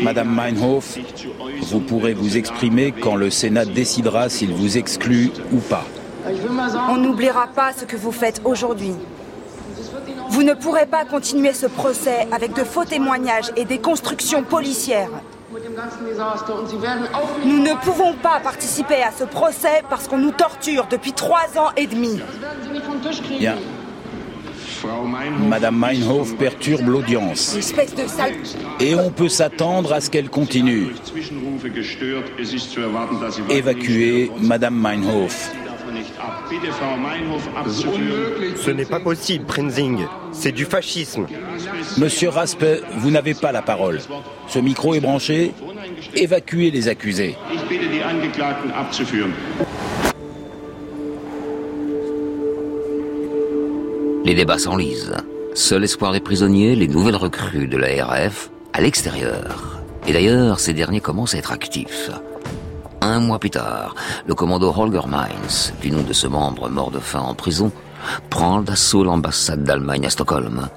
[0.03, 0.99] Madame Meinhof,
[1.63, 5.85] vous pourrez vous exprimer quand le Sénat décidera s'il vous exclut ou pas.
[6.89, 8.93] On n'oubliera pas ce que vous faites aujourd'hui.
[10.31, 15.11] Vous ne pourrez pas continuer ce procès avec de faux témoignages et des constructions policières.
[17.45, 21.71] Nous ne pouvons pas participer à ce procès parce qu'on nous torture depuis trois ans
[21.77, 22.21] et demi.
[23.39, 23.57] Bien.
[25.49, 27.57] Madame Meinhof perturbe l'audience.
[27.57, 28.35] Espèce de sale...
[28.81, 30.89] Et on peut s'attendre à ce qu'elle continue.
[33.51, 35.53] Évacuez Madame Meinhof.
[38.57, 40.07] Ce n'est pas possible, Prinzing.
[40.33, 41.27] C'est du fascisme.
[41.99, 42.65] Monsieur Raspe,
[42.99, 44.01] vous n'avez pas la parole.
[44.47, 45.53] Ce micro est branché.
[46.15, 47.37] Évacuez les accusés.
[54.25, 55.17] Les débats s'enlisent.
[55.55, 59.81] Seul espoir des prisonniers, les nouvelles recrues de la RF à l'extérieur.
[60.07, 62.11] Et d'ailleurs, ces derniers commencent à être actifs.
[63.01, 63.95] Un mois plus tard,
[64.27, 67.73] le commando Holger Mainz, du nom de ce membre mort de faim en prison,
[68.29, 70.69] prend d'assaut l'ambassade d'Allemagne à Stockholm.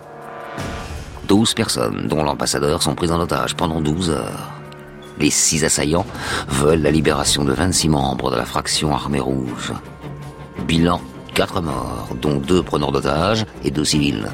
[1.27, 4.51] Douze personnes, dont l'ambassadeur, sont prises en otage pendant douze heures.
[5.19, 6.05] Les six assaillants
[6.47, 9.73] veulent la libération de 26 membres de la fraction armée rouge.
[10.65, 11.01] Bilan,
[11.33, 14.29] quatre morts, dont deux preneurs d'otages et deux civils.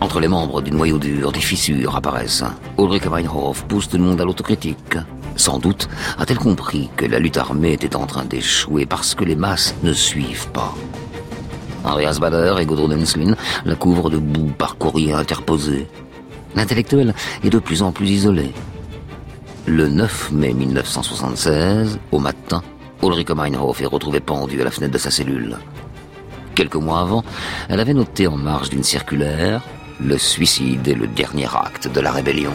[0.00, 2.44] Entre les membres du noyau dur, des fissures apparaissent.
[2.78, 4.96] Ulrike Weinhoff pousse tout le monde à l'autocritique.
[5.36, 5.88] Sans doute
[6.18, 9.92] a-t-elle compris que la lutte armée était en train d'échouer parce que les masses ne
[9.92, 10.74] suivent pas.
[11.84, 13.34] Andreas Bader et Gudrun Enslin
[13.64, 15.86] la couvrent de boue par courrier interposé.
[16.54, 18.52] L'intellectuel est de plus en plus isolé.
[19.66, 22.62] Le 9 mai 1976, au matin,
[23.00, 25.56] Ulrike Meinhof est retrouvée pendue à la fenêtre de sa cellule.
[26.56, 27.22] Quelques mois avant,
[27.68, 29.62] elle avait noté en marge d'une circulaire
[30.00, 32.50] Le suicide est le dernier acte de la rébellion.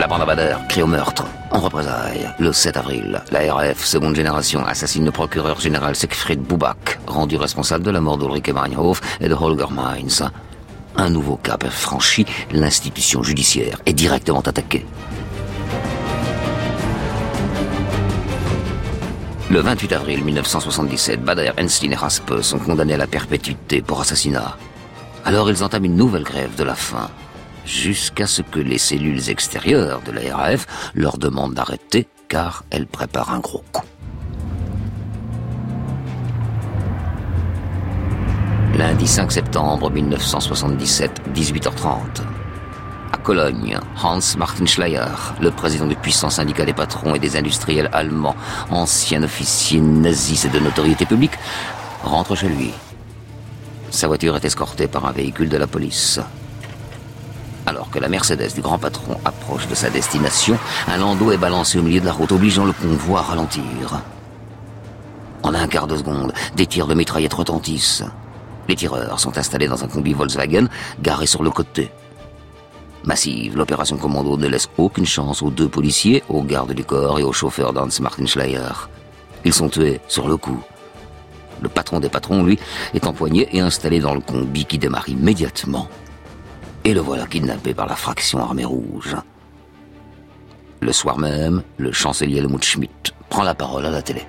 [0.00, 1.26] La bande à Bader crie au meurtre.
[1.50, 7.00] En représailles, le 7 avril, la RAF, seconde génération, assassine le procureur général Siegfried Bubak,
[7.06, 10.24] rendu responsable de la mort d'Ulrike Meinhof et de Holger Mainz.
[10.96, 14.86] Un nouveau cap est franchi, l'institution judiciaire est directement attaquée.
[19.50, 24.56] Le 28 avril 1977, Bader, Enslin et Raspe sont condamnés à la perpétuité pour assassinat.
[25.26, 27.10] Alors ils entament une nouvelle grève de la faim
[27.64, 33.32] jusqu'à ce que les cellules extérieures de la RAF leur demandent d'arrêter car elles préparent
[33.32, 33.84] un gros coup.
[38.76, 41.96] Lundi 5 septembre 1977, 18h30.
[43.12, 45.04] À Cologne, Hans Martin Schleyer,
[45.40, 48.36] le président du puissant syndicat des patrons et des industriels allemands,
[48.70, 51.38] ancien officier nazi et de notoriété publique,
[52.04, 52.70] rentre chez lui.
[53.90, 56.20] Sa voiture est escortée par un véhicule de la police.
[57.70, 61.78] Alors que la Mercedes du grand patron approche de sa destination, un landau est balancé
[61.78, 64.02] au milieu de la route, obligeant le convoi à ralentir.
[65.44, 68.02] En un quart de seconde, des tirs de mitraillettes retentissent.
[68.66, 70.66] Les tireurs sont installés dans un combi Volkswagen,
[71.00, 71.92] garé sur le côté.
[73.04, 77.22] Massive, l'opération commando ne laisse aucune chance aux deux policiers, aux gardes du corps et
[77.22, 78.88] au chauffeur d'Hans Martin Schleyer.
[79.44, 80.60] Ils sont tués sur le coup.
[81.62, 82.58] Le patron des patrons, lui,
[82.94, 85.88] est empoigné et installé dans le combi qui démarre immédiatement.
[86.84, 89.16] Et le voilà kidnappé par la fraction armée rouge.
[90.80, 94.22] Le soir même, le chancelier Helmut Schmidt prend la parole à la télé.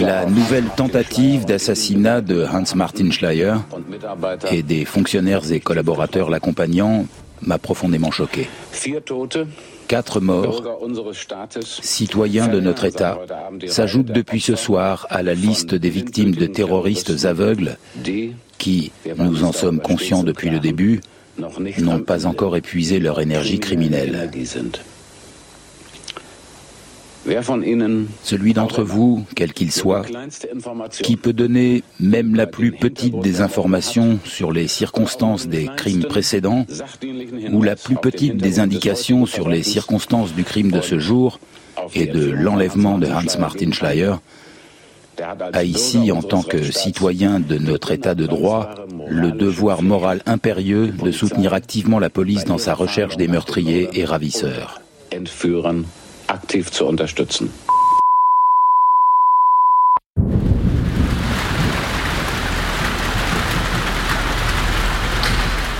[0.00, 3.54] La nouvelle tentative d'assassinat de Hans Martin Schleyer
[4.50, 7.06] et des fonctionnaires et collaborateurs l'accompagnant
[7.42, 8.48] m'a profondément choqué.
[9.86, 10.62] Quatre morts,
[11.62, 13.18] citoyens de notre État,
[13.68, 17.78] s'ajoutent depuis ce soir à la liste des victimes de terroristes aveugles
[18.58, 21.00] qui, nous en sommes conscients depuis le début,
[21.78, 24.30] n'ont pas encore épuisé leur énergie criminelle.
[28.22, 30.06] Celui d'entre vous, quel qu'il soit,
[31.02, 36.66] qui peut donner même la plus petite des informations sur les circonstances des crimes précédents
[37.52, 41.38] ou la plus petite des indications sur les circonstances du crime de ce jour
[41.94, 44.14] et de l'enlèvement de Hans Martin Schleyer,
[45.52, 48.74] a ici, en tant que citoyen de notre État de droit,
[49.08, 54.04] le devoir moral impérieux de soutenir activement la police dans sa recherche des meurtriers et
[54.04, 54.80] ravisseurs.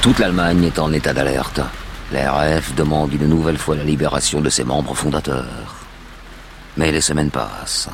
[0.02, 1.60] Toute l'Allemagne est en état d'alerte.
[2.12, 5.76] La RAF demande une nouvelle fois la libération de ses membres fondateurs.
[6.78, 7.90] Mais les semaines passent.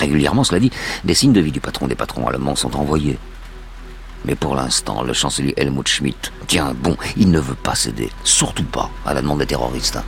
[0.00, 0.70] Régulièrement, cela dit,
[1.04, 3.18] des signes de vie du patron des patrons allemands sont envoyés.
[4.24, 8.64] Mais pour l'instant, le chancelier Helmut Schmidt tient bon, il ne veut pas céder, surtout
[8.64, 9.98] pas à la demande des terroristes.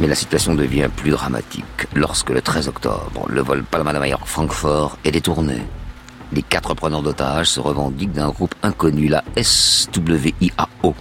[0.00, 3.92] Mais la situation devient plus dramatique lorsque le 13 octobre, le vol Palma
[4.24, 5.62] Francfort est détourné.
[6.32, 10.94] Les quatre preneurs d'otages se revendiquent d'un groupe inconnu, la SWIAO.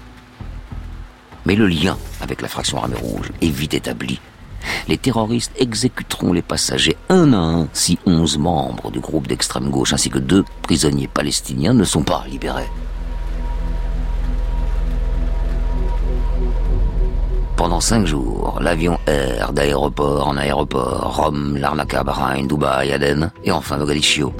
[1.45, 4.19] Mais le lien avec la fraction armée rouge est vite établi.
[4.87, 9.93] Les terroristes exécuteront les passagers un à un si onze membres du groupe d'extrême gauche
[9.93, 12.69] ainsi que deux prisonniers palestiniens ne sont pas libérés.
[17.55, 23.77] Pendant cinq jours, l'avion erre d'aéroport en aéroport, Rome, Larnaca, Bahreïn, Dubaï, Aden et enfin
[23.77, 24.33] Mogadiscio.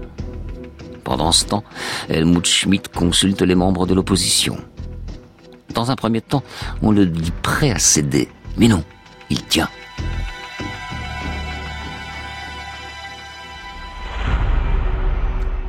[1.04, 1.64] Pendant ce temps,
[2.10, 4.58] Helmut Schmidt consulte les membres de l'opposition.
[5.74, 6.44] Dans un premier temps,
[6.82, 8.84] on le dit prêt à céder, mais non,
[9.30, 9.70] il tient.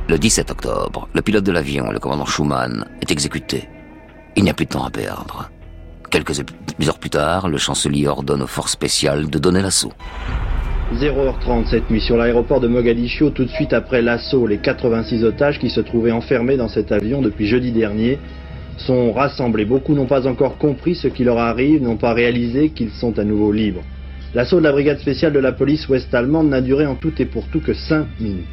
[0.09, 3.68] Le 17 octobre, le pilote de l'avion, le commandant Schumann, est exécuté.
[4.36, 5.51] Il n'y a plus de temps à perdre.
[6.11, 9.92] Quelques heures plus tard, le chancelier ordonne aux forces spéciales de donner l'assaut.
[10.95, 15.59] 0h30 cette nuit sur l'aéroport de Mogadiscio, tout de suite après l'assaut, les 86 otages
[15.59, 18.18] qui se trouvaient enfermés dans cet avion depuis jeudi dernier
[18.79, 19.64] sont rassemblés.
[19.64, 23.25] Beaucoup n'ont pas encore compris ce qui leur arrive, n'ont pas réalisé qu'ils sont à
[23.25, 23.83] nouveau libres.
[24.35, 27.47] L'assaut de la brigade spéciale de la police ouest-allemande n'a duré en tout et pour
[27.49, 28.45] tout que cinq minutes.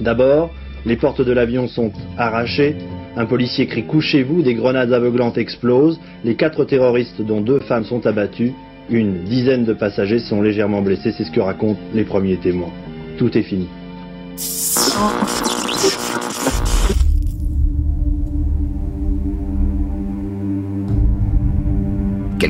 [0.00, 0.50] D'abord,
[0.84, 2.76] les portes de l'avion sont arrachées,
[3.16, 8.06] un policier crie Couchez-vous, des grenades aveuglantes explosent, les quatre terroristes dont deux femmes sont
[8.06, 8.52] abattus,
[8.90, 12.72] une dizaine de passagers sont légèrement blessés, c'est ce que racontent les premiers témoins.
[13.16, 13.68] Tout est fini.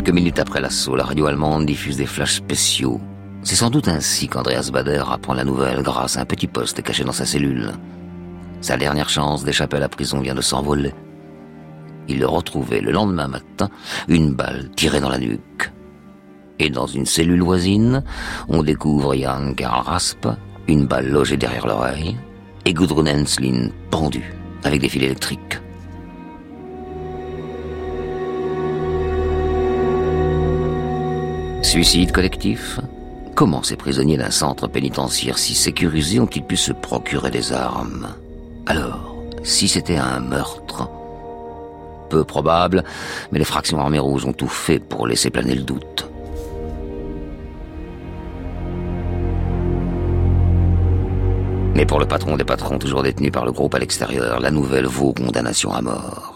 [0.02, 3.00] Quelques minutes après l'assaut, la radio allemande diffuse des flashs spéciaux.
[3.44, 7.04] C'est sans doute ainsi qu'Andreas Bader apprend la nouvelle grâce à un petit poste caché
[7.04, 7.70] dans sa cellule.
[8.60, 10.92] Sa dernière chance d'échapper à la prison vient de s'envoler.
[12.08, 13.70] Il retrouvait le lendemain matin
[14.08, 15.70] une balle tirée dans la nuque.
[16.58, 18.02] Et dans une cellule voisine,
[18.48, 19.86] on découvre Jan Karl
[20.66, 22.16] une balle logée derrière l'oreille,
[22.64, 24.34] et Gudrun Henslin pendue
[24.64, 25.60] avec des fils électriques.
[31.62, 32.80] Suicide collectif
[33.36, 38.08] Comment ces prisonniers d'un centre pénitentiaire si sécurisé ont-ils pu se procurer des armes
[38.66, 40.90] Alors, si c'était un meurtre
[42.10, 42.82] Peu probable,
[43.30, 46.10] mais les fractions armées rouges ont tout fait pour laisser planer le doute.
[51.74, 54.86] Mais pour le patron des patrons, toujours détenu par le groupe à l'extérieur, la nouvelle
[54.86, 56.31] vaut condamnation à mort.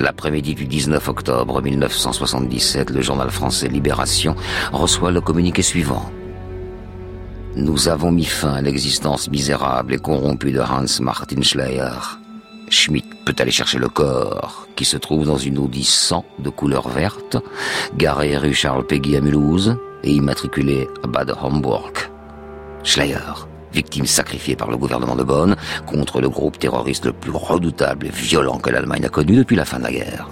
[0.00, 4.36] L'après-midi du 19 octobre 1977, le journal français Libération
[4.72, 6.10] reçoit le communiqué suivant.
[7.56, 11.90] Nous avons mis fin à l'existence misérable et corrompue de Hans Martin Schleyer.
[12.70, 16.88] Schmidt peut aller chercher le corps, qui se trouve dans une Audi 100 de couleur
[16.88, 17.36] verte,
[17.96, 21.92] garée rue Charles Peggy à Mulhouse et immatriculée à Bad Homburg.
[22.84, 23.18] Schleyer
[23.72, 25.56] victime sacrifiée par le gouvernement de Bonn
[25.86, 29.64] contre le groupe terroriste le plus redoutable et violent que l'Allemagne a connu depuis la
[29.64, 30.28] fin de la guerre.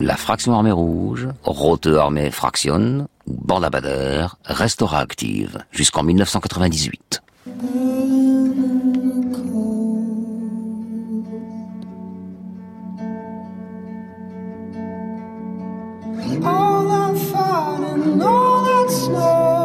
[0.00, 3.68] La fraction armée rouge, Rote Armée Fraction, ou Bande
[4.44, 7.22] restera active jusqu'en 1998.
[19.02, 19.61] snow.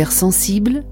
[0.00, 0.82] Affaires sensibles,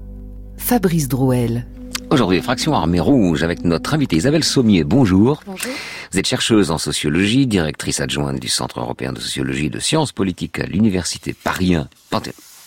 [0.55, 1.65] Fabrice Drouel.
[2.11, 4.83] Aujourd'hui, Fraction Armée Rouge avec notre invitée Isabelle Sommier.
[4.83, 5.41] Bonjour.
[5.47, 5.71] Bonjour.
[6.11, 10.11] Vous êtes chercheuse en sociologie, directrice adjointe du Centre européen de sociologie et de sciences
[10.11, 11.87] politiques à l'Université Paris 1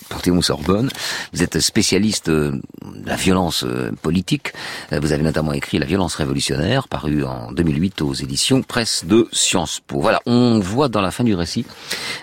[0.08, 0.90] Panthéon-Sorbonne.
[1.32, 2.60] Vous êtes spécialiste de
[3.04, 4.52] la violence euh, politique.
[4.92, 9.28] Euh, vous avez notamment écrit La violence révolutionnaire, paru en 2008 aux éditions Presse de
[9.32, 10.00] Sciences Po.
[10.00, 11.66] Voilà, on voit dans la fin du récit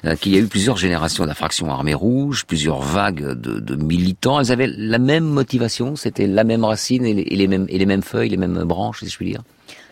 [0.05, 4.39] euh, qu'il y a eu plusieurs générations d'infractions armées rouges, plusieurs vagues de, militants.
[4.39, 8.03] Elles avaient la même motivation, c'était la même racine et les, mêmes, et les mêmes
[8.03, 9.41] feuilles, les mêmes branches, si je puis dire?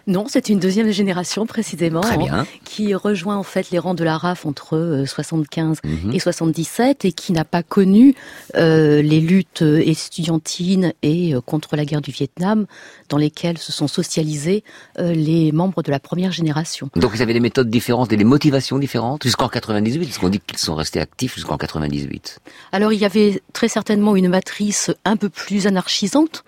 [0.08, 2.18] Non, c'est une deuxième génération précisément Très
[2.64, 6.14] qui rejoint en fait les rangs de la RAF entre 75 mhm.
[6.14, 8.16] et 77 et qui n'a pas connu
[8.56, 12.66] euh, les luttes estudiantines et euh, contre la guerre du Vietnam
[13.10, 14.64] dans lesquelles se sont socialisés
[15.00, 16.90] euh, les membres de la première génération.
[16.96, 20.40] Donc ils avaient des méthodes différentes et des motivations différentes jusqu'en 98, parce qu'on dit
[20.40, 22.40] qu'ils sont restés actifs jusqu'en 98.
[22.72, 26.46] Alors il y avait très certainement une matrice un peu plus anarchisante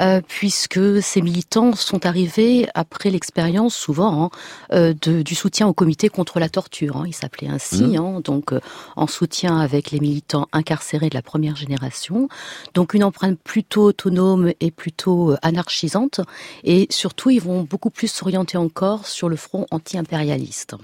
[0.00, 4.30] euh, puisque ces militants sont arrivés après l'expérience souvent hein,
[4.72, 6.96] euh, de, du soutien au comité contre la torture.
[6.96, 7.04] Hein.
[7.06, 7.96] Il s'appelait ainsi, mmh.
[7.96, 8.60] hein, donc euh,
[8.96, 12.28] en soutien avec les militants incarcérés de la première génération.
[12.74, 16.20] Donc une empreinte plutôt autonome et plutôt anarchisante.
[16.64, 20.76] Et surtout, ils vont beaucoup plus s'orienter encore sur le front anti-impérialiste.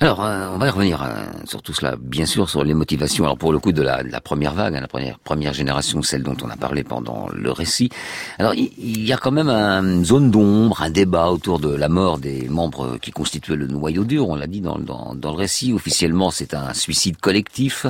[0.00, 1.06] Alors, on va y revenir
[1.44, 3.24] sur tout cela, bien sûr, sur les motivations.
[3.24, 6.22] Alors pour le coup de la, de la première vague, la première, première génération, celle
[6.22, 7.90] dont on a parlé pendant le récit.
[8.38, 12.18] Alors il y a quand même une zone d'ombre, un débat autour de la mort
[12.18, 15.72] des membres qui constituaient le noyau dur, on l'a dit dans, le récit.
[15.72, 17.86] Officiellement, c'est un suicide collectif.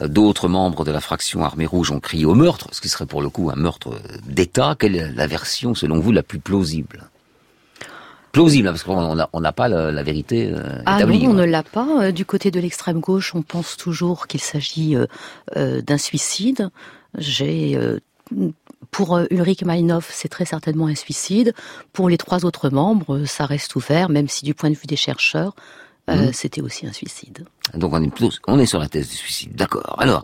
[0.00, 3.20] D'autres membres de la fraction Armée Rouge ont crié au meurtre, ce qui serait pour
[3.20, 4.76] le coup un meurtre d'État.
[4.78, 7.10] Quelle est la version, selon vous, la plus plausible?
[8.30, 11.24] Plausible, parce qu'on n'a pas la, vérité euh, ah établie.
[11.24, 11.88] Non, on ne l'a pas.
[12.02, 14.94] Euh, du côté de l'extrême gauche, on pense toujours qu'il s'agit
[15.56, 16.68] euh, d'un suicide.
[17.16, 17.78] J'ai
[18.90, 21.54] pour euh, Ulrich Meinhof, c'est très certainement un suicide.
[21.92, 24.96] Pour les trois autres membres, ça reste ouvert, même si du point de vue des
[24.96, 25.54] chercheurs,
[26.08, 26.32] euh, mhm.
[26.32, 27.44] c'était aussi un suicide.
[27.74, 28.12] Donc on est
[28.46, 29.96] on est sur la thèse du suicide, d'accord.
[29.98, 30.22] Alors,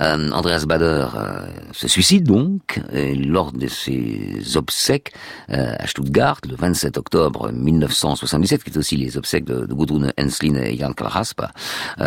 [0.00, 5.12] euh, Andreas Bader euh, se suicide donc lors de ses obsèques
[5.48, 10.54] à Stuttgart le 27 octobre 1977, qui est aussi les obsèques de, de Gudrun Henslin
[10.54, 11.42] et Jan Kalrasp.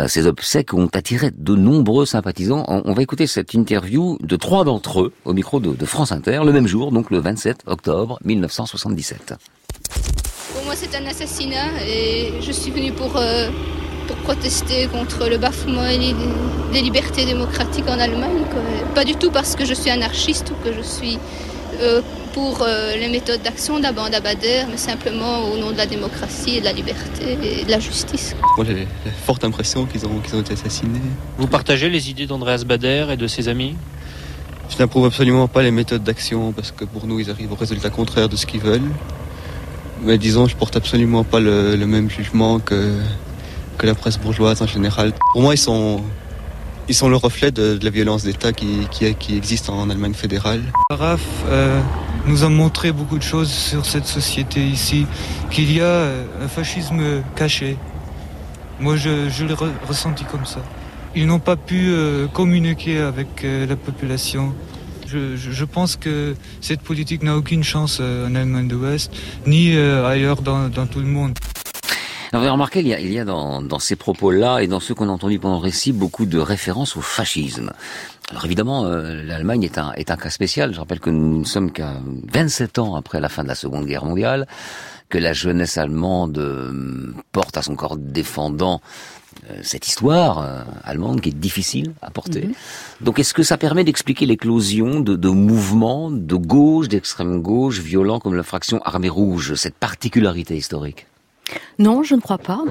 [0.08, 2.64] ces obsèques ont attiré de nombreux sympathisants.
[2.66, 6.40] On, va écouter cette interview de trois d'entre eux au micro de, de France Inter
[6.44, 9.63] le même jour, donc le 27 octobre 1977 moi,
[10.90, 13.48] c'est un assassinat et je suis venue pour, euh,
[14.06, 15.86] pour protester contre le bafouement
[16.72, 18.44] des libertés démocratiques en Allemagne.
[18.94, 21.18] Pas du tout parce que je suis anarchiste ou que je suis
[21.80, 22.00] euh,
[22.32, 25.86] pour euh, les méthodes d'action de la bande Bader, mais simplement au nom de la
[25.86, 28.34] démocratie et de la liberté et de la justice.
[28.56, 31.00] Moi, j'ai la forte impression qu'ils ont, qu'ils ont été assassinés.
[31.38, 33.74] Vous partagez les idées d'Andreas Bader et de ses amis?
[34.70, 37.90] Je n'approuve absolument pas les méthodes d'action parce que pour nous, ils arrivent au résultat
[37.90, 38.90] contraire de ce qu'ils veulent.
[40.04, 43.00] Mais disons, je porte absolument pas le, même jugement que,
[43.78, 45.12] que la presse bourgeoise en général.
[45.32, 46.02] Pour moi, ils sont,
[46.88, 50.62] ils sont le reflet de, la violence d'État qui, qui, existe en Allemagne fédérale.
[50.90, 51.80] RAF euh,
[52.26, 55.06] nous a montré beaucoup de choses sur cette société ici,
[55.50, 57.78] qu'il y a euh, un fascisme caché.
[58.80, 59.54] Moi, je, je l'ai
[59.88, 60.60] ressenti comme ça.
[61.16, 64.52] Ils n'ont pas pu euh, communiquer avec la population.
[65.14, 69.12] Je, pense que cette politique n'a aucune chance euh, en Allemagne de l'Ouest,
[69.46, 71.34] ni euh, ailleurs dans, tout le monde.
[72.32, 74.94] vous avez remarqué, il y a, il y a dans, ces propos-là et dans ceux
[74.94, 77.72] qu'on a entendus pendant le récit beaucoup de références au fascisme.
[78.30, 80.74] Alors évidemment, euh, l'Allemagne est un, est un cas spécial.
[80.74, 81.94] Je rappelle que nous ne sommes qu'à
[82.32, 84.46] 27 ans après la fin de la Seconde Guerre mondiale,
[85.10, 89.23] que la jeunesse allemande porte à son corps défendant euh,
[89.62, 92.46] cette histoire euh, allemande qui est difficile à porter.
[92.46, 92.54] Mhm.
[93.00, 98.20] Donc est-ce que ça permet d'expliquer l'éclosion de, de, mouvements de gauche, d'extrême gauche, violents
[98.20, 101.06] comme la fraction armée rouge, cette particularité historique?
[101.78, 102.62] Non, je ne crois pas.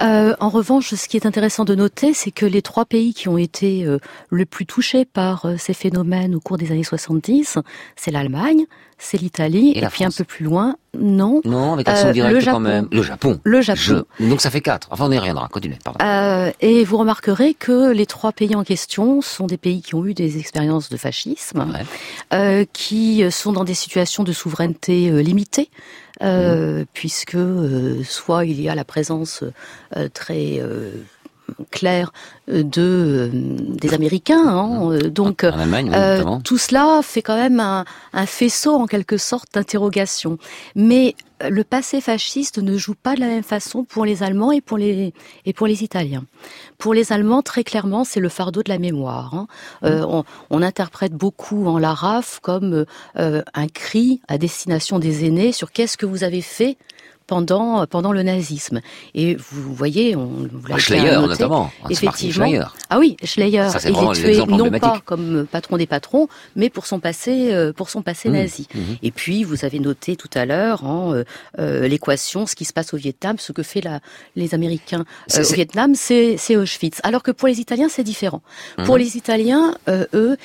[0.00, 3.28] Euh, en revanche, ce qui est intéressant de noter, c'est que les trois pays qui
[3.28, 3.98] ont été euh,
[4.30, 7.58] le plus touchés par euh, ces phénomènes au cours des années 70,
[7.96, 8.66] c'est l'Allemagne,
[8.98, 11.40] c'est l'Italie, et, puis un peu plus loin, non.
[11.44, 12.86] Non, avec action directe quand même.
[12.92, 13.40] Le Japon.
[13.42, 14.04] Le Japon.
[14.20, 14.88] Donc ça fait quatre.
[14.92, 15.48] Enfin, on y reviendra.
[15.48, 15.78] Continuez.
[15.82, 16.52] Pardon.
[16.60, 20.14] et vous remarquerez que les trois pays en question sont des pays qui ont eu
[20.14, 21.66] des expériences de fascisme,
[22.72, 25.68] qui sont dans des situations de souveraineté limitée.
[26.20, 29.44] Euh, puisque euh, soit il y a la présence
[29.96, 30.60] euh, très
[31.70, 32.12] claire
[32.48, 34.46] de des Américains.
[34.46, 35.44] Hein, donc
[36.44, 40.38] tout cela fait quand même un, un faisceau en quelque sorte d'interrogation.
[40.74, 41.14] Mais
[41.50, 44.78] le passé fasciste ne joue pas de la même façon pour les Allemands et pour
[44.78, 45.12] les
[45.44, 46.24] et pour les Italiens.
[46.78, 49.34] Pour les Allemands, très clairement, c'est le fardeau de la mémoire.
[49.34, 49.46] Hein.
[49.84, 52.84] Euh, on, on, interprète beaucoup en la RAF comme
[53.16, 56.76] euh, un cri à destination des aînés sur qu'est-ce que vous avez fait
[57.26, 58.80] pendant pendant le nazisme.
[59.14, 62.50] Et vous voyez, on vous bah, Schleyer notamment, effectivement.
[62.90, 67.00] Ah oui, Schleyer, il est tué non pas comme patron des patrons, mais pour son
[67.00, 68.68] passé euh, pour son passé mmh, nazi.
[68.74, 68.80] Mmh.
[69.02, 71.22] Et puis vous avez noté tout à l'heure hein,
[71.58, 74.00] euh, l'équation, ce qui se passe au Vietnam, ce que fait la,
[74.36, 75.04] les Américains
[75.34, 77.00] euh, au Vietnam, c'est Auschwitz.
[77.02, 78.42] Alors que pour les Italiens, c'est différent.
[78.84, 78.98] Pour mmh.
[78.98, 80.36] les Italiens, eux,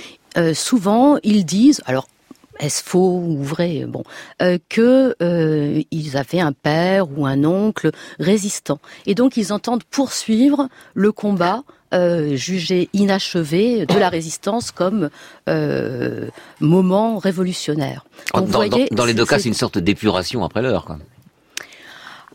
[0.54, 2.08] souvent, ils disent, alors
[2.60, 3.86] est-ce faux ou vrai?
[3.88, 4.04] Bon,
[4.42, 9.84] euh, que euh, ils avaient un père ou un oncle résistant, et donc ils entendent
[9.84, 11.64] poursuivre le combat.
[11.94, 15.10] Euh, jugé inachevé de la résistance comme
[15.48, 16.28] euh,
[16.60, 18.04] moment révolutionnaire.
[18.34, 20.98] Donc, dans, voyez, dans, dans, les deux cas, c'est une sorte d'épuration après l'heure.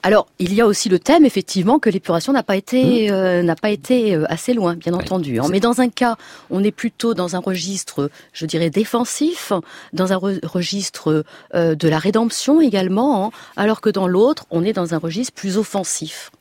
[0.04, 3.14] Alors, il y a aussi le thème, effectivement, que l'épuration n'a pas été mmh.
[3.14, 5.38] euh, n'a pas été euh, assez loin, bien entendu.
[5.38, 5.46] Hein.
[5.50, 6.16] Mais dans un cas,
[6.50, 9.52] on est plutôt dans un registre, je dirais, défensif,
[9.92, 11.24] dans un re registre
[11.54, 15.34] euh, de la rédemption également, hein, alors que dans l'autre, on est dans un registre
[15.34, 16.32] plus offensif.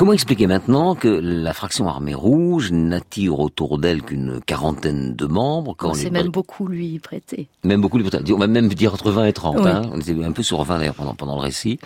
[0.00, 5.74] Comment expliquer maintenant que la fraction armée rouge n'attire autour d'elle qu'une quarantaine de membres
[5.76, 7.48] quand On sait même beaucoup lui prêter.
[7.64, 8.32] Même beaucoup lui prêter.
[8.32, 9.66] On va même dire entre 20 et 30.
[9.66, 9.82] Hein.
[9.92, 11.78] On était un peu sur 20 d'ailleurs pendant, pendant le récit.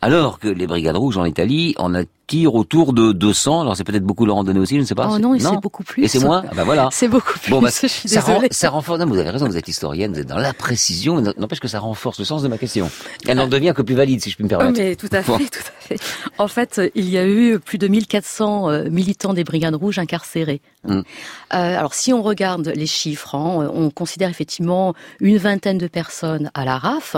[0.00, 1.94] Alors que les brigades rouges en Italie en
[2.28, 3.62] tire autour de 200.
[3.62, 5.10] Alors c'est peut-être beaucoup leur en donner aussi, je ne sais pas.
[5.12, 6.04] Oh non, c'est beaucoup plus.
[6.04, 6.88] Et c'est moins ah bah voilà.
[6.92, 7.50] C'est beaucoup plus.
[7.50, 8.20] Bon, bah, je suis ça,
[8.70, 9.00] renforce.
[9.00, 11.20] Non, vous avez raison, vous êtes historienne, vous êtes dans la précision.
[11.20, 12.88] N'empêche que ça renforce le sens de ma question.
[13.26, 14.78] Elle en devient que plus valide, si je puis me permettre.
[14.78, 15.98] Mais tout à fait, tout à fait.
[16.36, 20.60] En fait, il y a eu plus de 1400 euh, militants des Brigades Rouges incarcérés.
[20.84, 20.98] Mm.
[20.98, 21.02] Euh,
[21.50, 26.64] alors si on regarde les chiffres, hein, on considère effectivement une vingtaine de personnes à
[26.64, 27.16] la RAF.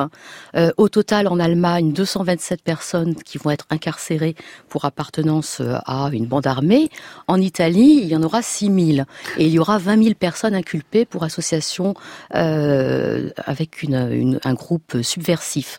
[0.56, 4.34] Euh, au total, en Allemagne, 227 personnes qui vont être incarcérées
[4.68, 6.88] pour appartenance euh, à une bande armée.
[7.26, 9.04] En Italie, il y en aura 6000
[9.36, 11.94] et il y aura 20 000 personnes inculpées pour association
[12.30, 15.78] avec une, un groupe subversif.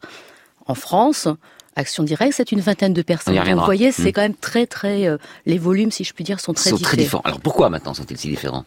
[0.68, 1.28] En France,
[1.76, 3.36] Action directe, c'est une vingtaine de personnes.
[3.36, 4.11] Donc, vous voyez, c'est mmh.
[4.11, 5.07] quand même très, très.
[5.07, 6.91] Euh, les volumes, si je puis dire, sont très sont différents.
[6.91, 7.22] Très différents.
[7.24, 8.65] Alors pourquoi maintenant sont-ils si différents?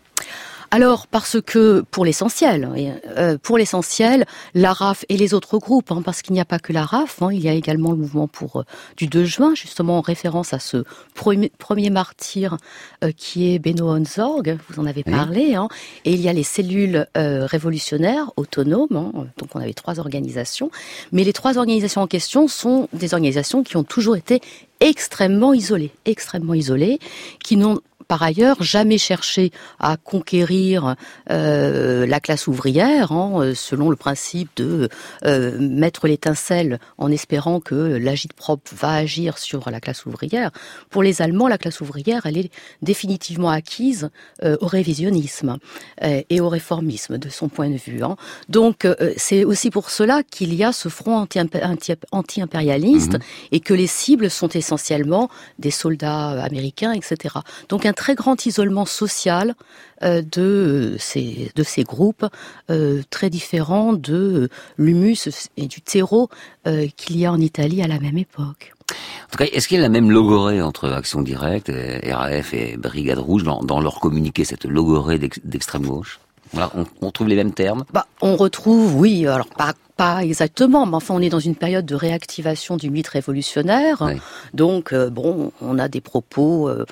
[0.75, 2.68] Alors parce que pour l'essentiel,
[3.16, 6.59] euh, pour l'essentiel, la RAF et les autres groupes, hein, parce qu'il n'y a pas
[6.59, 8.62] que la RAF, hein, il y a également le mouvement pour euh,
[8.97, 10.83] du 2 juin, justement en référence à ce
[11.14, 12.57] premier, premier martyr
[13.05, 15.68] euh, qui est Beno Honzorg, vous en avez parlé, hein,
[16.05, 20.72] et il y a les cellules révolutionnaires autonomes, donc on avait trois organisations,
[21.12, 24.41] mais les trois organisations en question sont des organisations qui ont toujours été
[24.81, 26.99] extrêmement isolées, extrêmement isolées,
[27.43, 30.96] qui n'ont par ailleurs jamais cherché à conquérir
[31.30, 34.88] euh, la classe ouvrière, hein, euh, selon le principe de
[35.24, 40.50] euh, mettre l'étincelle en espérant que l'agite-propre va agir sur la classe ouvrière.
[40.90, 42.50] Pour les Allemands, la classe ouvrière, elle est
[42.82, 44.11] définitivement acquise
[44.42, 45.59] euh, au révisionnisme
[46.02, 48.02] et au réformisme, de son point de vue.
[48.02, 48.16] Hein.
[48.48, 48.86] Donc,
[49.16, 53.52] c'est aussi pour cela qu'il y a ce front anti-impérialiste anti mmh.
[53.52, 57.36] et que les cibles sont essentiellement des soldats américains, etc.
[57.68, 59.55] Donc, un très grand isolement social
[60.03, 62.26] euh, de ces de ces groupes
[62.70, 66.28] euh, très différents de l'humus et du terreau
[66.66, 68.72] euh, qu'il y a en Italie à la même époque.
[68.90, 71.72] En tout cas, est-ce qu'il y a la même logorée entre Action Directe,
[72.05, 76.20] RAF et Brigade Rouge dans, dans leur communiqué, cette logorée d'extrême gauche?
[76.53, 77.84] Voilà, on, on, trouve les mêmes termes?
[77.92, 81.86] Bah, On retrouve, oui, alors pas, pas exactement, mais enfin on est dans une période
[81.86, 84.03] de réactivation du mythe révolutionnaire.
[84.03, 84.20] Oui.
[84.53, 86.68] Donc, euh, bon, on a des propos...
[86.68, 86.84] Euh,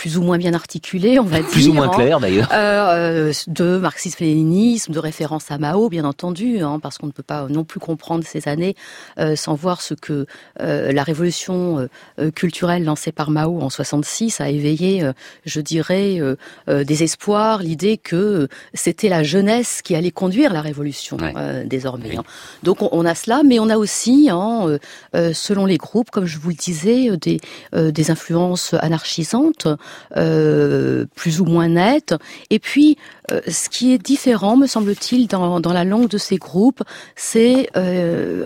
[0.00, 1.52] plus ou moins bien articulé, on va plus dire.
[1.52, 2.48] Plus ou moins clair d'ailleurs.
[2.54, 7.48] Euh, de marxisme-léninisme, de référence à Mao, bien entendu, hein, parce qu'on ne peut pas
[7.50, 8.76] non plus comprendre ces années
[9.18, 10.24] euh, sans voir ce que
[10.62, 11.86] euh, la révolution
[12.18, 15.12] euh, culturelle lancée par Mao en 66 a éveillé, euh,
[15.44, 21.18] je dirais, euh, des espoirs, l'idée que c'était la jeunesse qui allait conduire la révolution
[21.18, 21.66] ouais.
[21.66, 22.08] désormais.
[22.08, 22.16] Oui.
[22.16, 22.24] Hein.
[22.62, 24.78] Donc on, on, a cela, mais on a aussi, hein,
[25.12, 27.38] selon les groupes, comme je vous le disais, des,
[27.74, 29.68] des influences anarchisantes
[30.16, 32.14] euh, plus ou moins nette.
[32.50, 32.96] Et puis,
[33.30, 36.82] euh, ce qui est différent, me semble-t-il, dans, la langue de ces groupes,
[37.16, 38.44] c'est euh,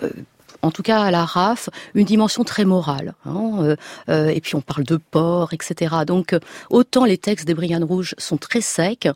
[0.65, 3.15] en tout cas à la RAF, une dimension très morale.
[3.27, 3.77] Hein,
[4.09, 5.95] euh, et puis on parle de porc, etc.
[6.07, 6.41] Donc euh,
[6.71, 9.09] autant les textes des Brigades Rouges sont très secs,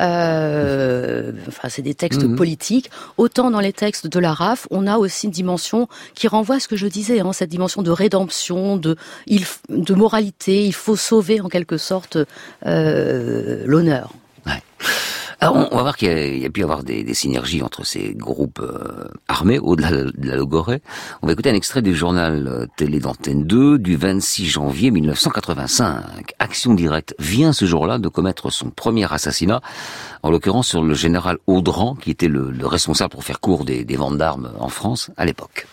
[0.00, 2.36] euh, enfin c'est des textes mmh.
[2.36, 6.56] politiques, autant dans les textes de la RAF, on a aussi une dimension qui renvoie
[6.56, 8.96] à ce que je disais, hein, cette dimension de rédemption, de,
[9.26, 12.18] il, de moralité, il faut sauver en quelque sorte
[12.66, 14.12] euh, l'honneur.
[14.46, 14.62] Ouais.
[15.40, 17.62] Alors, on, on va voir qu'il y, y, a pu y avoir des, des, synergies
[17.62, 20.80] entre ces groupes euh, armés au-delà de la logorée.
[21.22, 26.32] On va écouter un extrait du journal euh, télé d'Antenne 2 du 26 janvier 1985.
[26.38, 29.60] Action directe vient ce jour-là de commettre son premier assassinat,
[30.22, 33.84] en l'occurrence sur le général Audran, qui était le, le responsable pour faire court des,
[33.84, 35.66] des ventes d'armes en France à l'époque.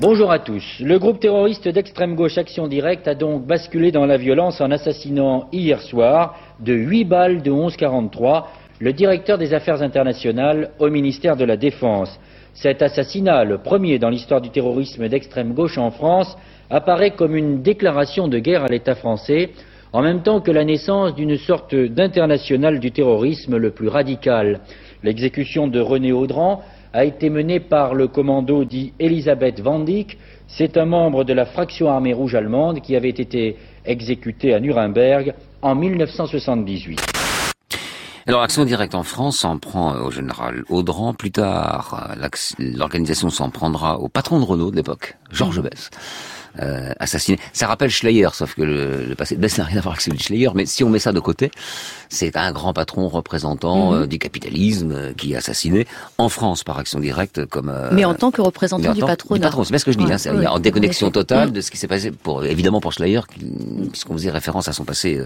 [0.00, 0.64] Bonjour à tous.
[0.80, 5.48] Le groupe terroriste d'extrême gauche Action Directe a donc basculé dans la violence en assassinant
[5.52, 8.44] hier soir de 8 balles de 11,43
[8.80, 12.18] le directeur des affaires internationales au ministère de la Défense.
[12.54, 16.36] Cet assassinat, le premier dans l'histoire du terrorisme d'extrême gauche en France,
[16.70, 19.50] apparaît comme une déclaration de guerre à l'État français,
[19.92, 24.60] en même temps que la naissance d'une sorte d'international du terrorisme le plus radical.
[25.02, 26.62] L'exécution de René Audran
[26.92, 29.84] a été menée par le commando dit Elisabeth Van
[30.46, 35.34] C'est un membre de la fraction armée rouge allemande qui avait été exécuté à Nuremberg
[35.62, 37.23] en 1978.
[38.26, 41.12] Alors, Action Directe en France s'en prend au général Audran.
[41.12, 42.14] Plus tard,
[42.58, 45.68] l'organisation s'en prendra au patron de Renault de l'époque, Georges mmh.
[46.60, 47.38] Euh, assassiné.
[47.52, 50.02] Ça rappelle Schleyer, sauf que le, le passé de Bess n'a rien à voir avec
[50.02, 50.50] celui de Schleyer.
[50.54, 51.50] Mais si on met ça de côté,
[52.08, 54.02] c'est un grand patron représentant mhm.
[54.02, 55.84] euh, du capitalisme euh, qui est assassiné
[56.16, 57.68] en France par action directe comme.
[57.68, 59.38] Euh, mais en tant que représentant du patronat.
[59.38, 60.10] Du patron, c'est ce que je dis.
[60.12, 63.20] hein, c'est en déconnexion totale de ce qui s'est passé pour évidemment pour Schleyer,
[63.90, 65.20] puisqu'on faisait référence à son passé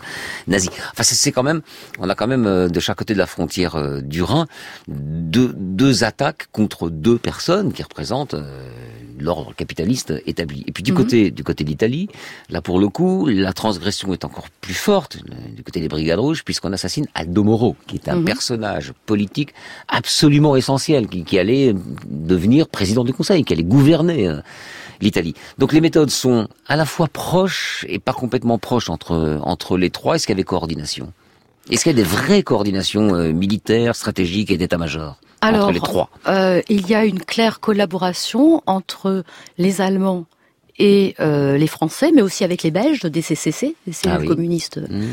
[0.47, 0.71] nazi.
[0.93, 1.61] Enfin, c'est quand même,
[1.99, 4.47] on a quand même de chaque côté de la frontière du Rhin
[4.89, 8.35] deux, deux attaques contre deux personnes qui représentent
[9.21, 10.65] l'ordre capitaliste établi.
[10.67, 10.99] Et puis du mhm.
[10.99, 12.09] côté du côté d'Italie,
[12.51, 15.19] là pour le coup, la transgression est encore plus forte
[15.57, 18.25] du côté des Brigades Rouges, puisqu'on assassine Aldo Moro, qui est un mhm.
[18.25, 19.55] personnage politique
[19.89, 21.75] absolument essentiel, qui, qui, allait
[22.07, 24.41] devenir président du Conseil, qui allait gouverner euh,
[25.01, 25.35] l'Italie.
[25.59, 29.91] Donc les méthodes sont à la fois proches et pas complètement proches entre entre les
[29.91, 30.17] trois.
[30.17, 31.13] Est-ce qu'il y avait coordination?
[31.71, 36.11] Est-ce qu'il y a des vraies coordinations euh, militaires, stratégiques et d'état-major alors, les trois?
[36.27, 39.23] euh, Il y a une claire collaboration entre
[39.57, 40.25] les Allemands
[40.79, 44.79] et euh, les Français, mais aussi avec les Belges des CCC, des cellules ah communistes.
[44.79, 45.07] Mmh.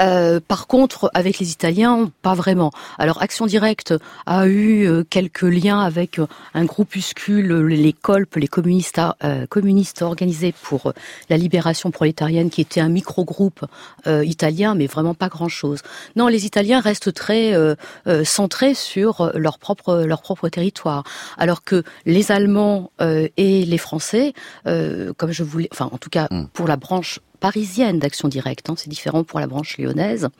[0.00, 2.70] Euh, par contre, avec les Italiens, pas vraiment.
[2.98, 3.94] Alors, Action Directe
[4.26, 9.00] a eu euh, quelques liens avec euh, un groupuscule, les Colp, les communistes,
[9.48, 10.92] communistes organisés pour
[11.30, 13.64] la libération prolétarienne, qui était un micro-groupe
[14.06, 15.80] italien, mais vraiment pas grand-chose.
[16.16, 17.54] Non, les Italiens restent très
[18.24, 21.04] centrés sur leur propre leur propre territoire,
[21.38, 24.34] alors que les Allemands et les Français,
[25.12, 26.44] comme je voulais, enfin, en tout cas, mmh.
[26.52, 30.30] pour la branche parisienne d'Action Directe, hein, c'est différent pour la branche lyonnaise,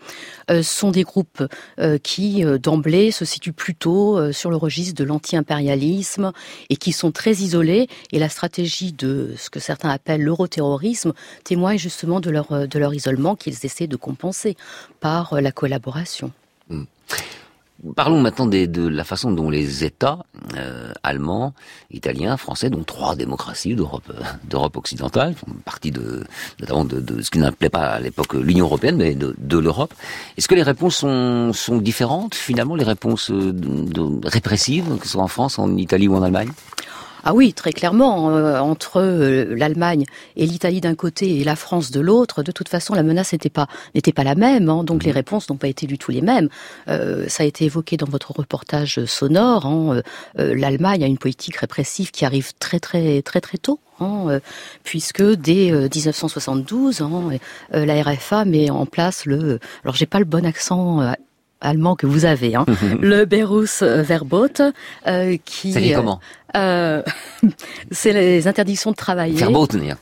[0.50, 1.44] euh, sont des groupes
[1.78, 6.32] euh, qui, euh, d'emblée, se situent plutôt sur le registre de l'anti-impérialisme
[6.70, 7.88] et qui sont très isolés.
[8.12, 11.12] Et la stratégie de ce que certains appellent l'euroterrorisme
[11.44, 14.56] témoigne justement de leur, de leur isolement qu'ils essaient de compenser
[15.00, 16.32] par la collaboration.
[16.70, 16.84] Mmh.
[17.96, 20.24] Parlons maintenant de la façon dont les États
[20.56, 21.54] euh, allemands,
[21.90, 26.24] italiens, français, dont trois démocraties d'Europe euh, d'Europe occidentale, font partie de
[26.60, 29.92] notamment de, ce qui n'appelait pas à l'époque l'Union européenne, mais de, de l'Europe.
[30.38, 33.52] Est-ce que les réponses sont, sont différentes finalement, les réponses euh,
[34.22, 36.52] répressives, que ce soit en France, en Italie ou en Allemagne?
[37.26, 40.04] Ah oui, très clairement, euh, entre euh, l'Allemagne
[40.36, 43.48] et l'Italie d'un côté et la France de l'autre, de toute façon, la menace n'était
[43.48, 45.16] pas n'était pas la même, hein, donc les mhm.
[45.16, 46.50] réponses n'ont pas été du tout les mêmes.
[46.88, 49.64] Euh, ça a été évoqué dans votre reportage sonore.
[49.64, 50.02] Hein,
[50.36, 53.80] L'Allemagne a une politique répressive qui arrive très très très très tôt.
[54.00, 54.40] Hein,
[54.82, 57.30] puisque dès 1972, hein,
[57.72, 59.60] la RFA met en place le.
[59.84, 61.00] Alors j'ai pas le bon accent
[61.64, 62.66] allemand que vous avez, hein,
[63.00, 64.48] le Berufsverbot,
[65.06, 65.72] euh, qui.
[65.72, 66.20] Ça dit comment
[66.56, 67.02] euh,
[67.90, 69.36] C'est les interdictions de travailler.
[69.36, 69.96] Verboten,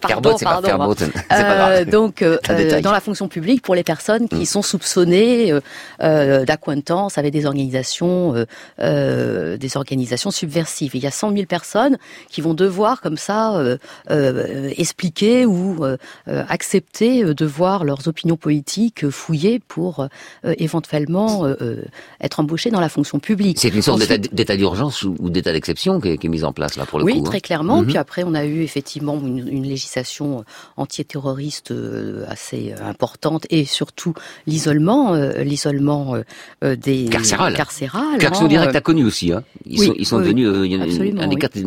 [0.00, 0.94] Pardon, pardon,
[1.32, 4.44] euh, donc, euh, euh, dans la fonction publique, pour les personnes qui mm.
[4.46, 5.54] sont soupçonnées
[6.02, 8.34] euh, d'acquaintance avec des organisations,
[8.78, 10.94] des organisations subversives.
[10.94, 13.60] il y a 100 000 personnes qui vont devoir, comme ça,
[14.76, 15.84] expliquer ou
[16.26, 20.06] accepter de voir leurs opinions politiques fouillées pour
[20.44, 21.46] éventuellement
[22.20, 23.58] être embauchées dans la fonction publique.
[23.60, 26.98] C'est une sorte d'état d'urgence ou d'état d'exception qui, est mise en place là pour
[26.98, 27.10] le coup.
[27.10, 27.82] Oui, très clairement.
[27.82, 27.86] Mm-hmm.
[27.86, 30.44] Puis après, on a eu effectivement une, une législation législation
[30.76, 34.14] antiterroriste euh, assez euh, importante et surtout
[34.46, 36.16] l'isolement, euh, l'isolement
[36.62, 37.54] des carcéral.
[37.54, 38.18] carcérales.
[38.18, 39.32] Qu'Action hein, Directe a connu aussi.
[39.32, 39.44] Hein.
[39.64, 40.48] Ils, sont, ils sont devenus.
[40.48, 41.58] un des quatre,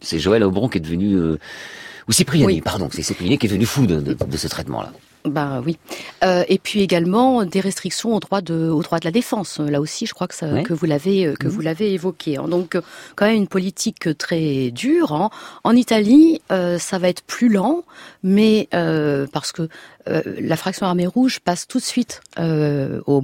[0.00, 1.18] c'est Joël Aubron qui est devenu.
[1.18, 4.92] ou pardon, c'est Cypriani qui est devenu fou de, de ce traitement-là.
[5.24, 5.78] Ben oui.
[6.24, 9.58] Euh, et puis également des restrictions au droit de, au droit de la défense.
[9.58, 11.52] Là aussi, je crois que, ça, que vous l'avez que mhm.
[11.52, 12.36] vous l'avez évoqué.
[12.36, 12.48] Hein.
[12.48, 12.78] Donc
[13.16, 15.12] quand même une politique très dure.
[15.12, 15.30] Hein.
[15.64, 17.84] En Italie, euh, ça va être plus lent,
[18.22, 19.68] mais euh, parce que
[20.08, 23.22] euh, la fraction armée rouge passe tout de suite euh, aux,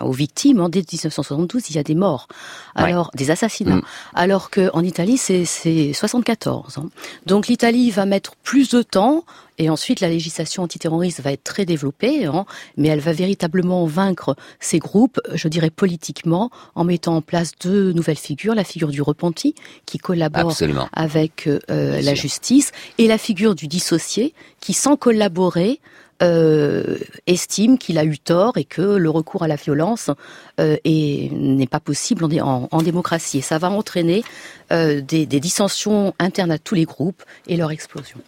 [0.00, 0.60] aux, victimes.
[0.60, 0.68] En hein.
[0.68, 2.28] dès 1972, il y a des morts,
[2.74, 3.76] alors des assassinats.
[3.76, 3.82] Mm.
[4.14, 6.78] Alors qu'en Italie, c'est 74.
[6.78, 6.88] Hein.
[7.26, 9.24] Donc l'Italie va mettre plus de temps.
[9.58, 12.46] Et ensuite, la législation antiterroriste va être très développée, hein,
[12.76, 17.92] mais elle va véritablement vaincre ces groupes, je dirais politiquement, en mettant en place deux
[17.92, 19.54] nouvelles figures la figure du repenti,
[19.84, 20.54] qui collabore
[20.92, 25.80] avec euh, la justice, et la figure du dissocié, qui, sans collaborer,
[26.22, 30.08] euh, estime qu'il a eu tort et que le recours à la violence
[30.60, 33.38] euh, n'est pas possible en, en, démocratie.
[33.38, 34.22] Et ça va entraîner
[34.70, 38.18] euh, des, des dissensions internes à tous les groupes et leur explosion.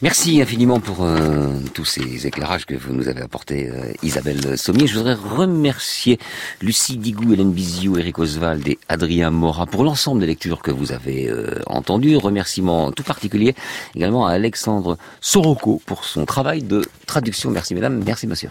[0.00, 4.86] Merci infiniment pour euh, tous ces éclairages que vous nous avez apportés, euh, Isabelle Sommier.
[4.86, 6.20] Je voudrais remercier
[6.62, 10.92] Lucie Digou, Hélène Biziou, Eric Oswald et Adrien Mora pour l'ensemble des lectures que vous
[10.92, 12.16] avez euh, entendues.
[12.16, 13.56] Remerciement tout particulier
[13.96, 17.50] également à Alexandre Soroko pour son travail de traduction.
[17.50, 18.50] Merci mesdames, merci monsieur.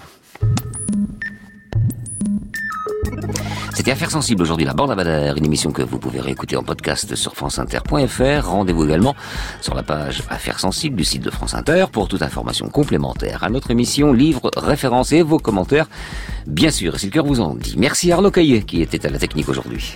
[3.73, 7.15] C'était Affaires sensibles aujourd'hui, la bande à une émission que vous pouvez réécouter en podcast
[7.15, 8.47] sur franceinter.fr.
[8.47, 9.15] Rendez-vous également
[9.61, 13.49] sur la page Affaires sensibles du site de France Inter pour toute information complémentaire à
[13.49, 15.87] notre émission, livres, références et vos commentaires,
[16.47, 17.75] bien sûr, si le cœur vous en dit.
[17.77, 19.95] Merci Arnaud Caillet qui était à la technique aujourd'hui.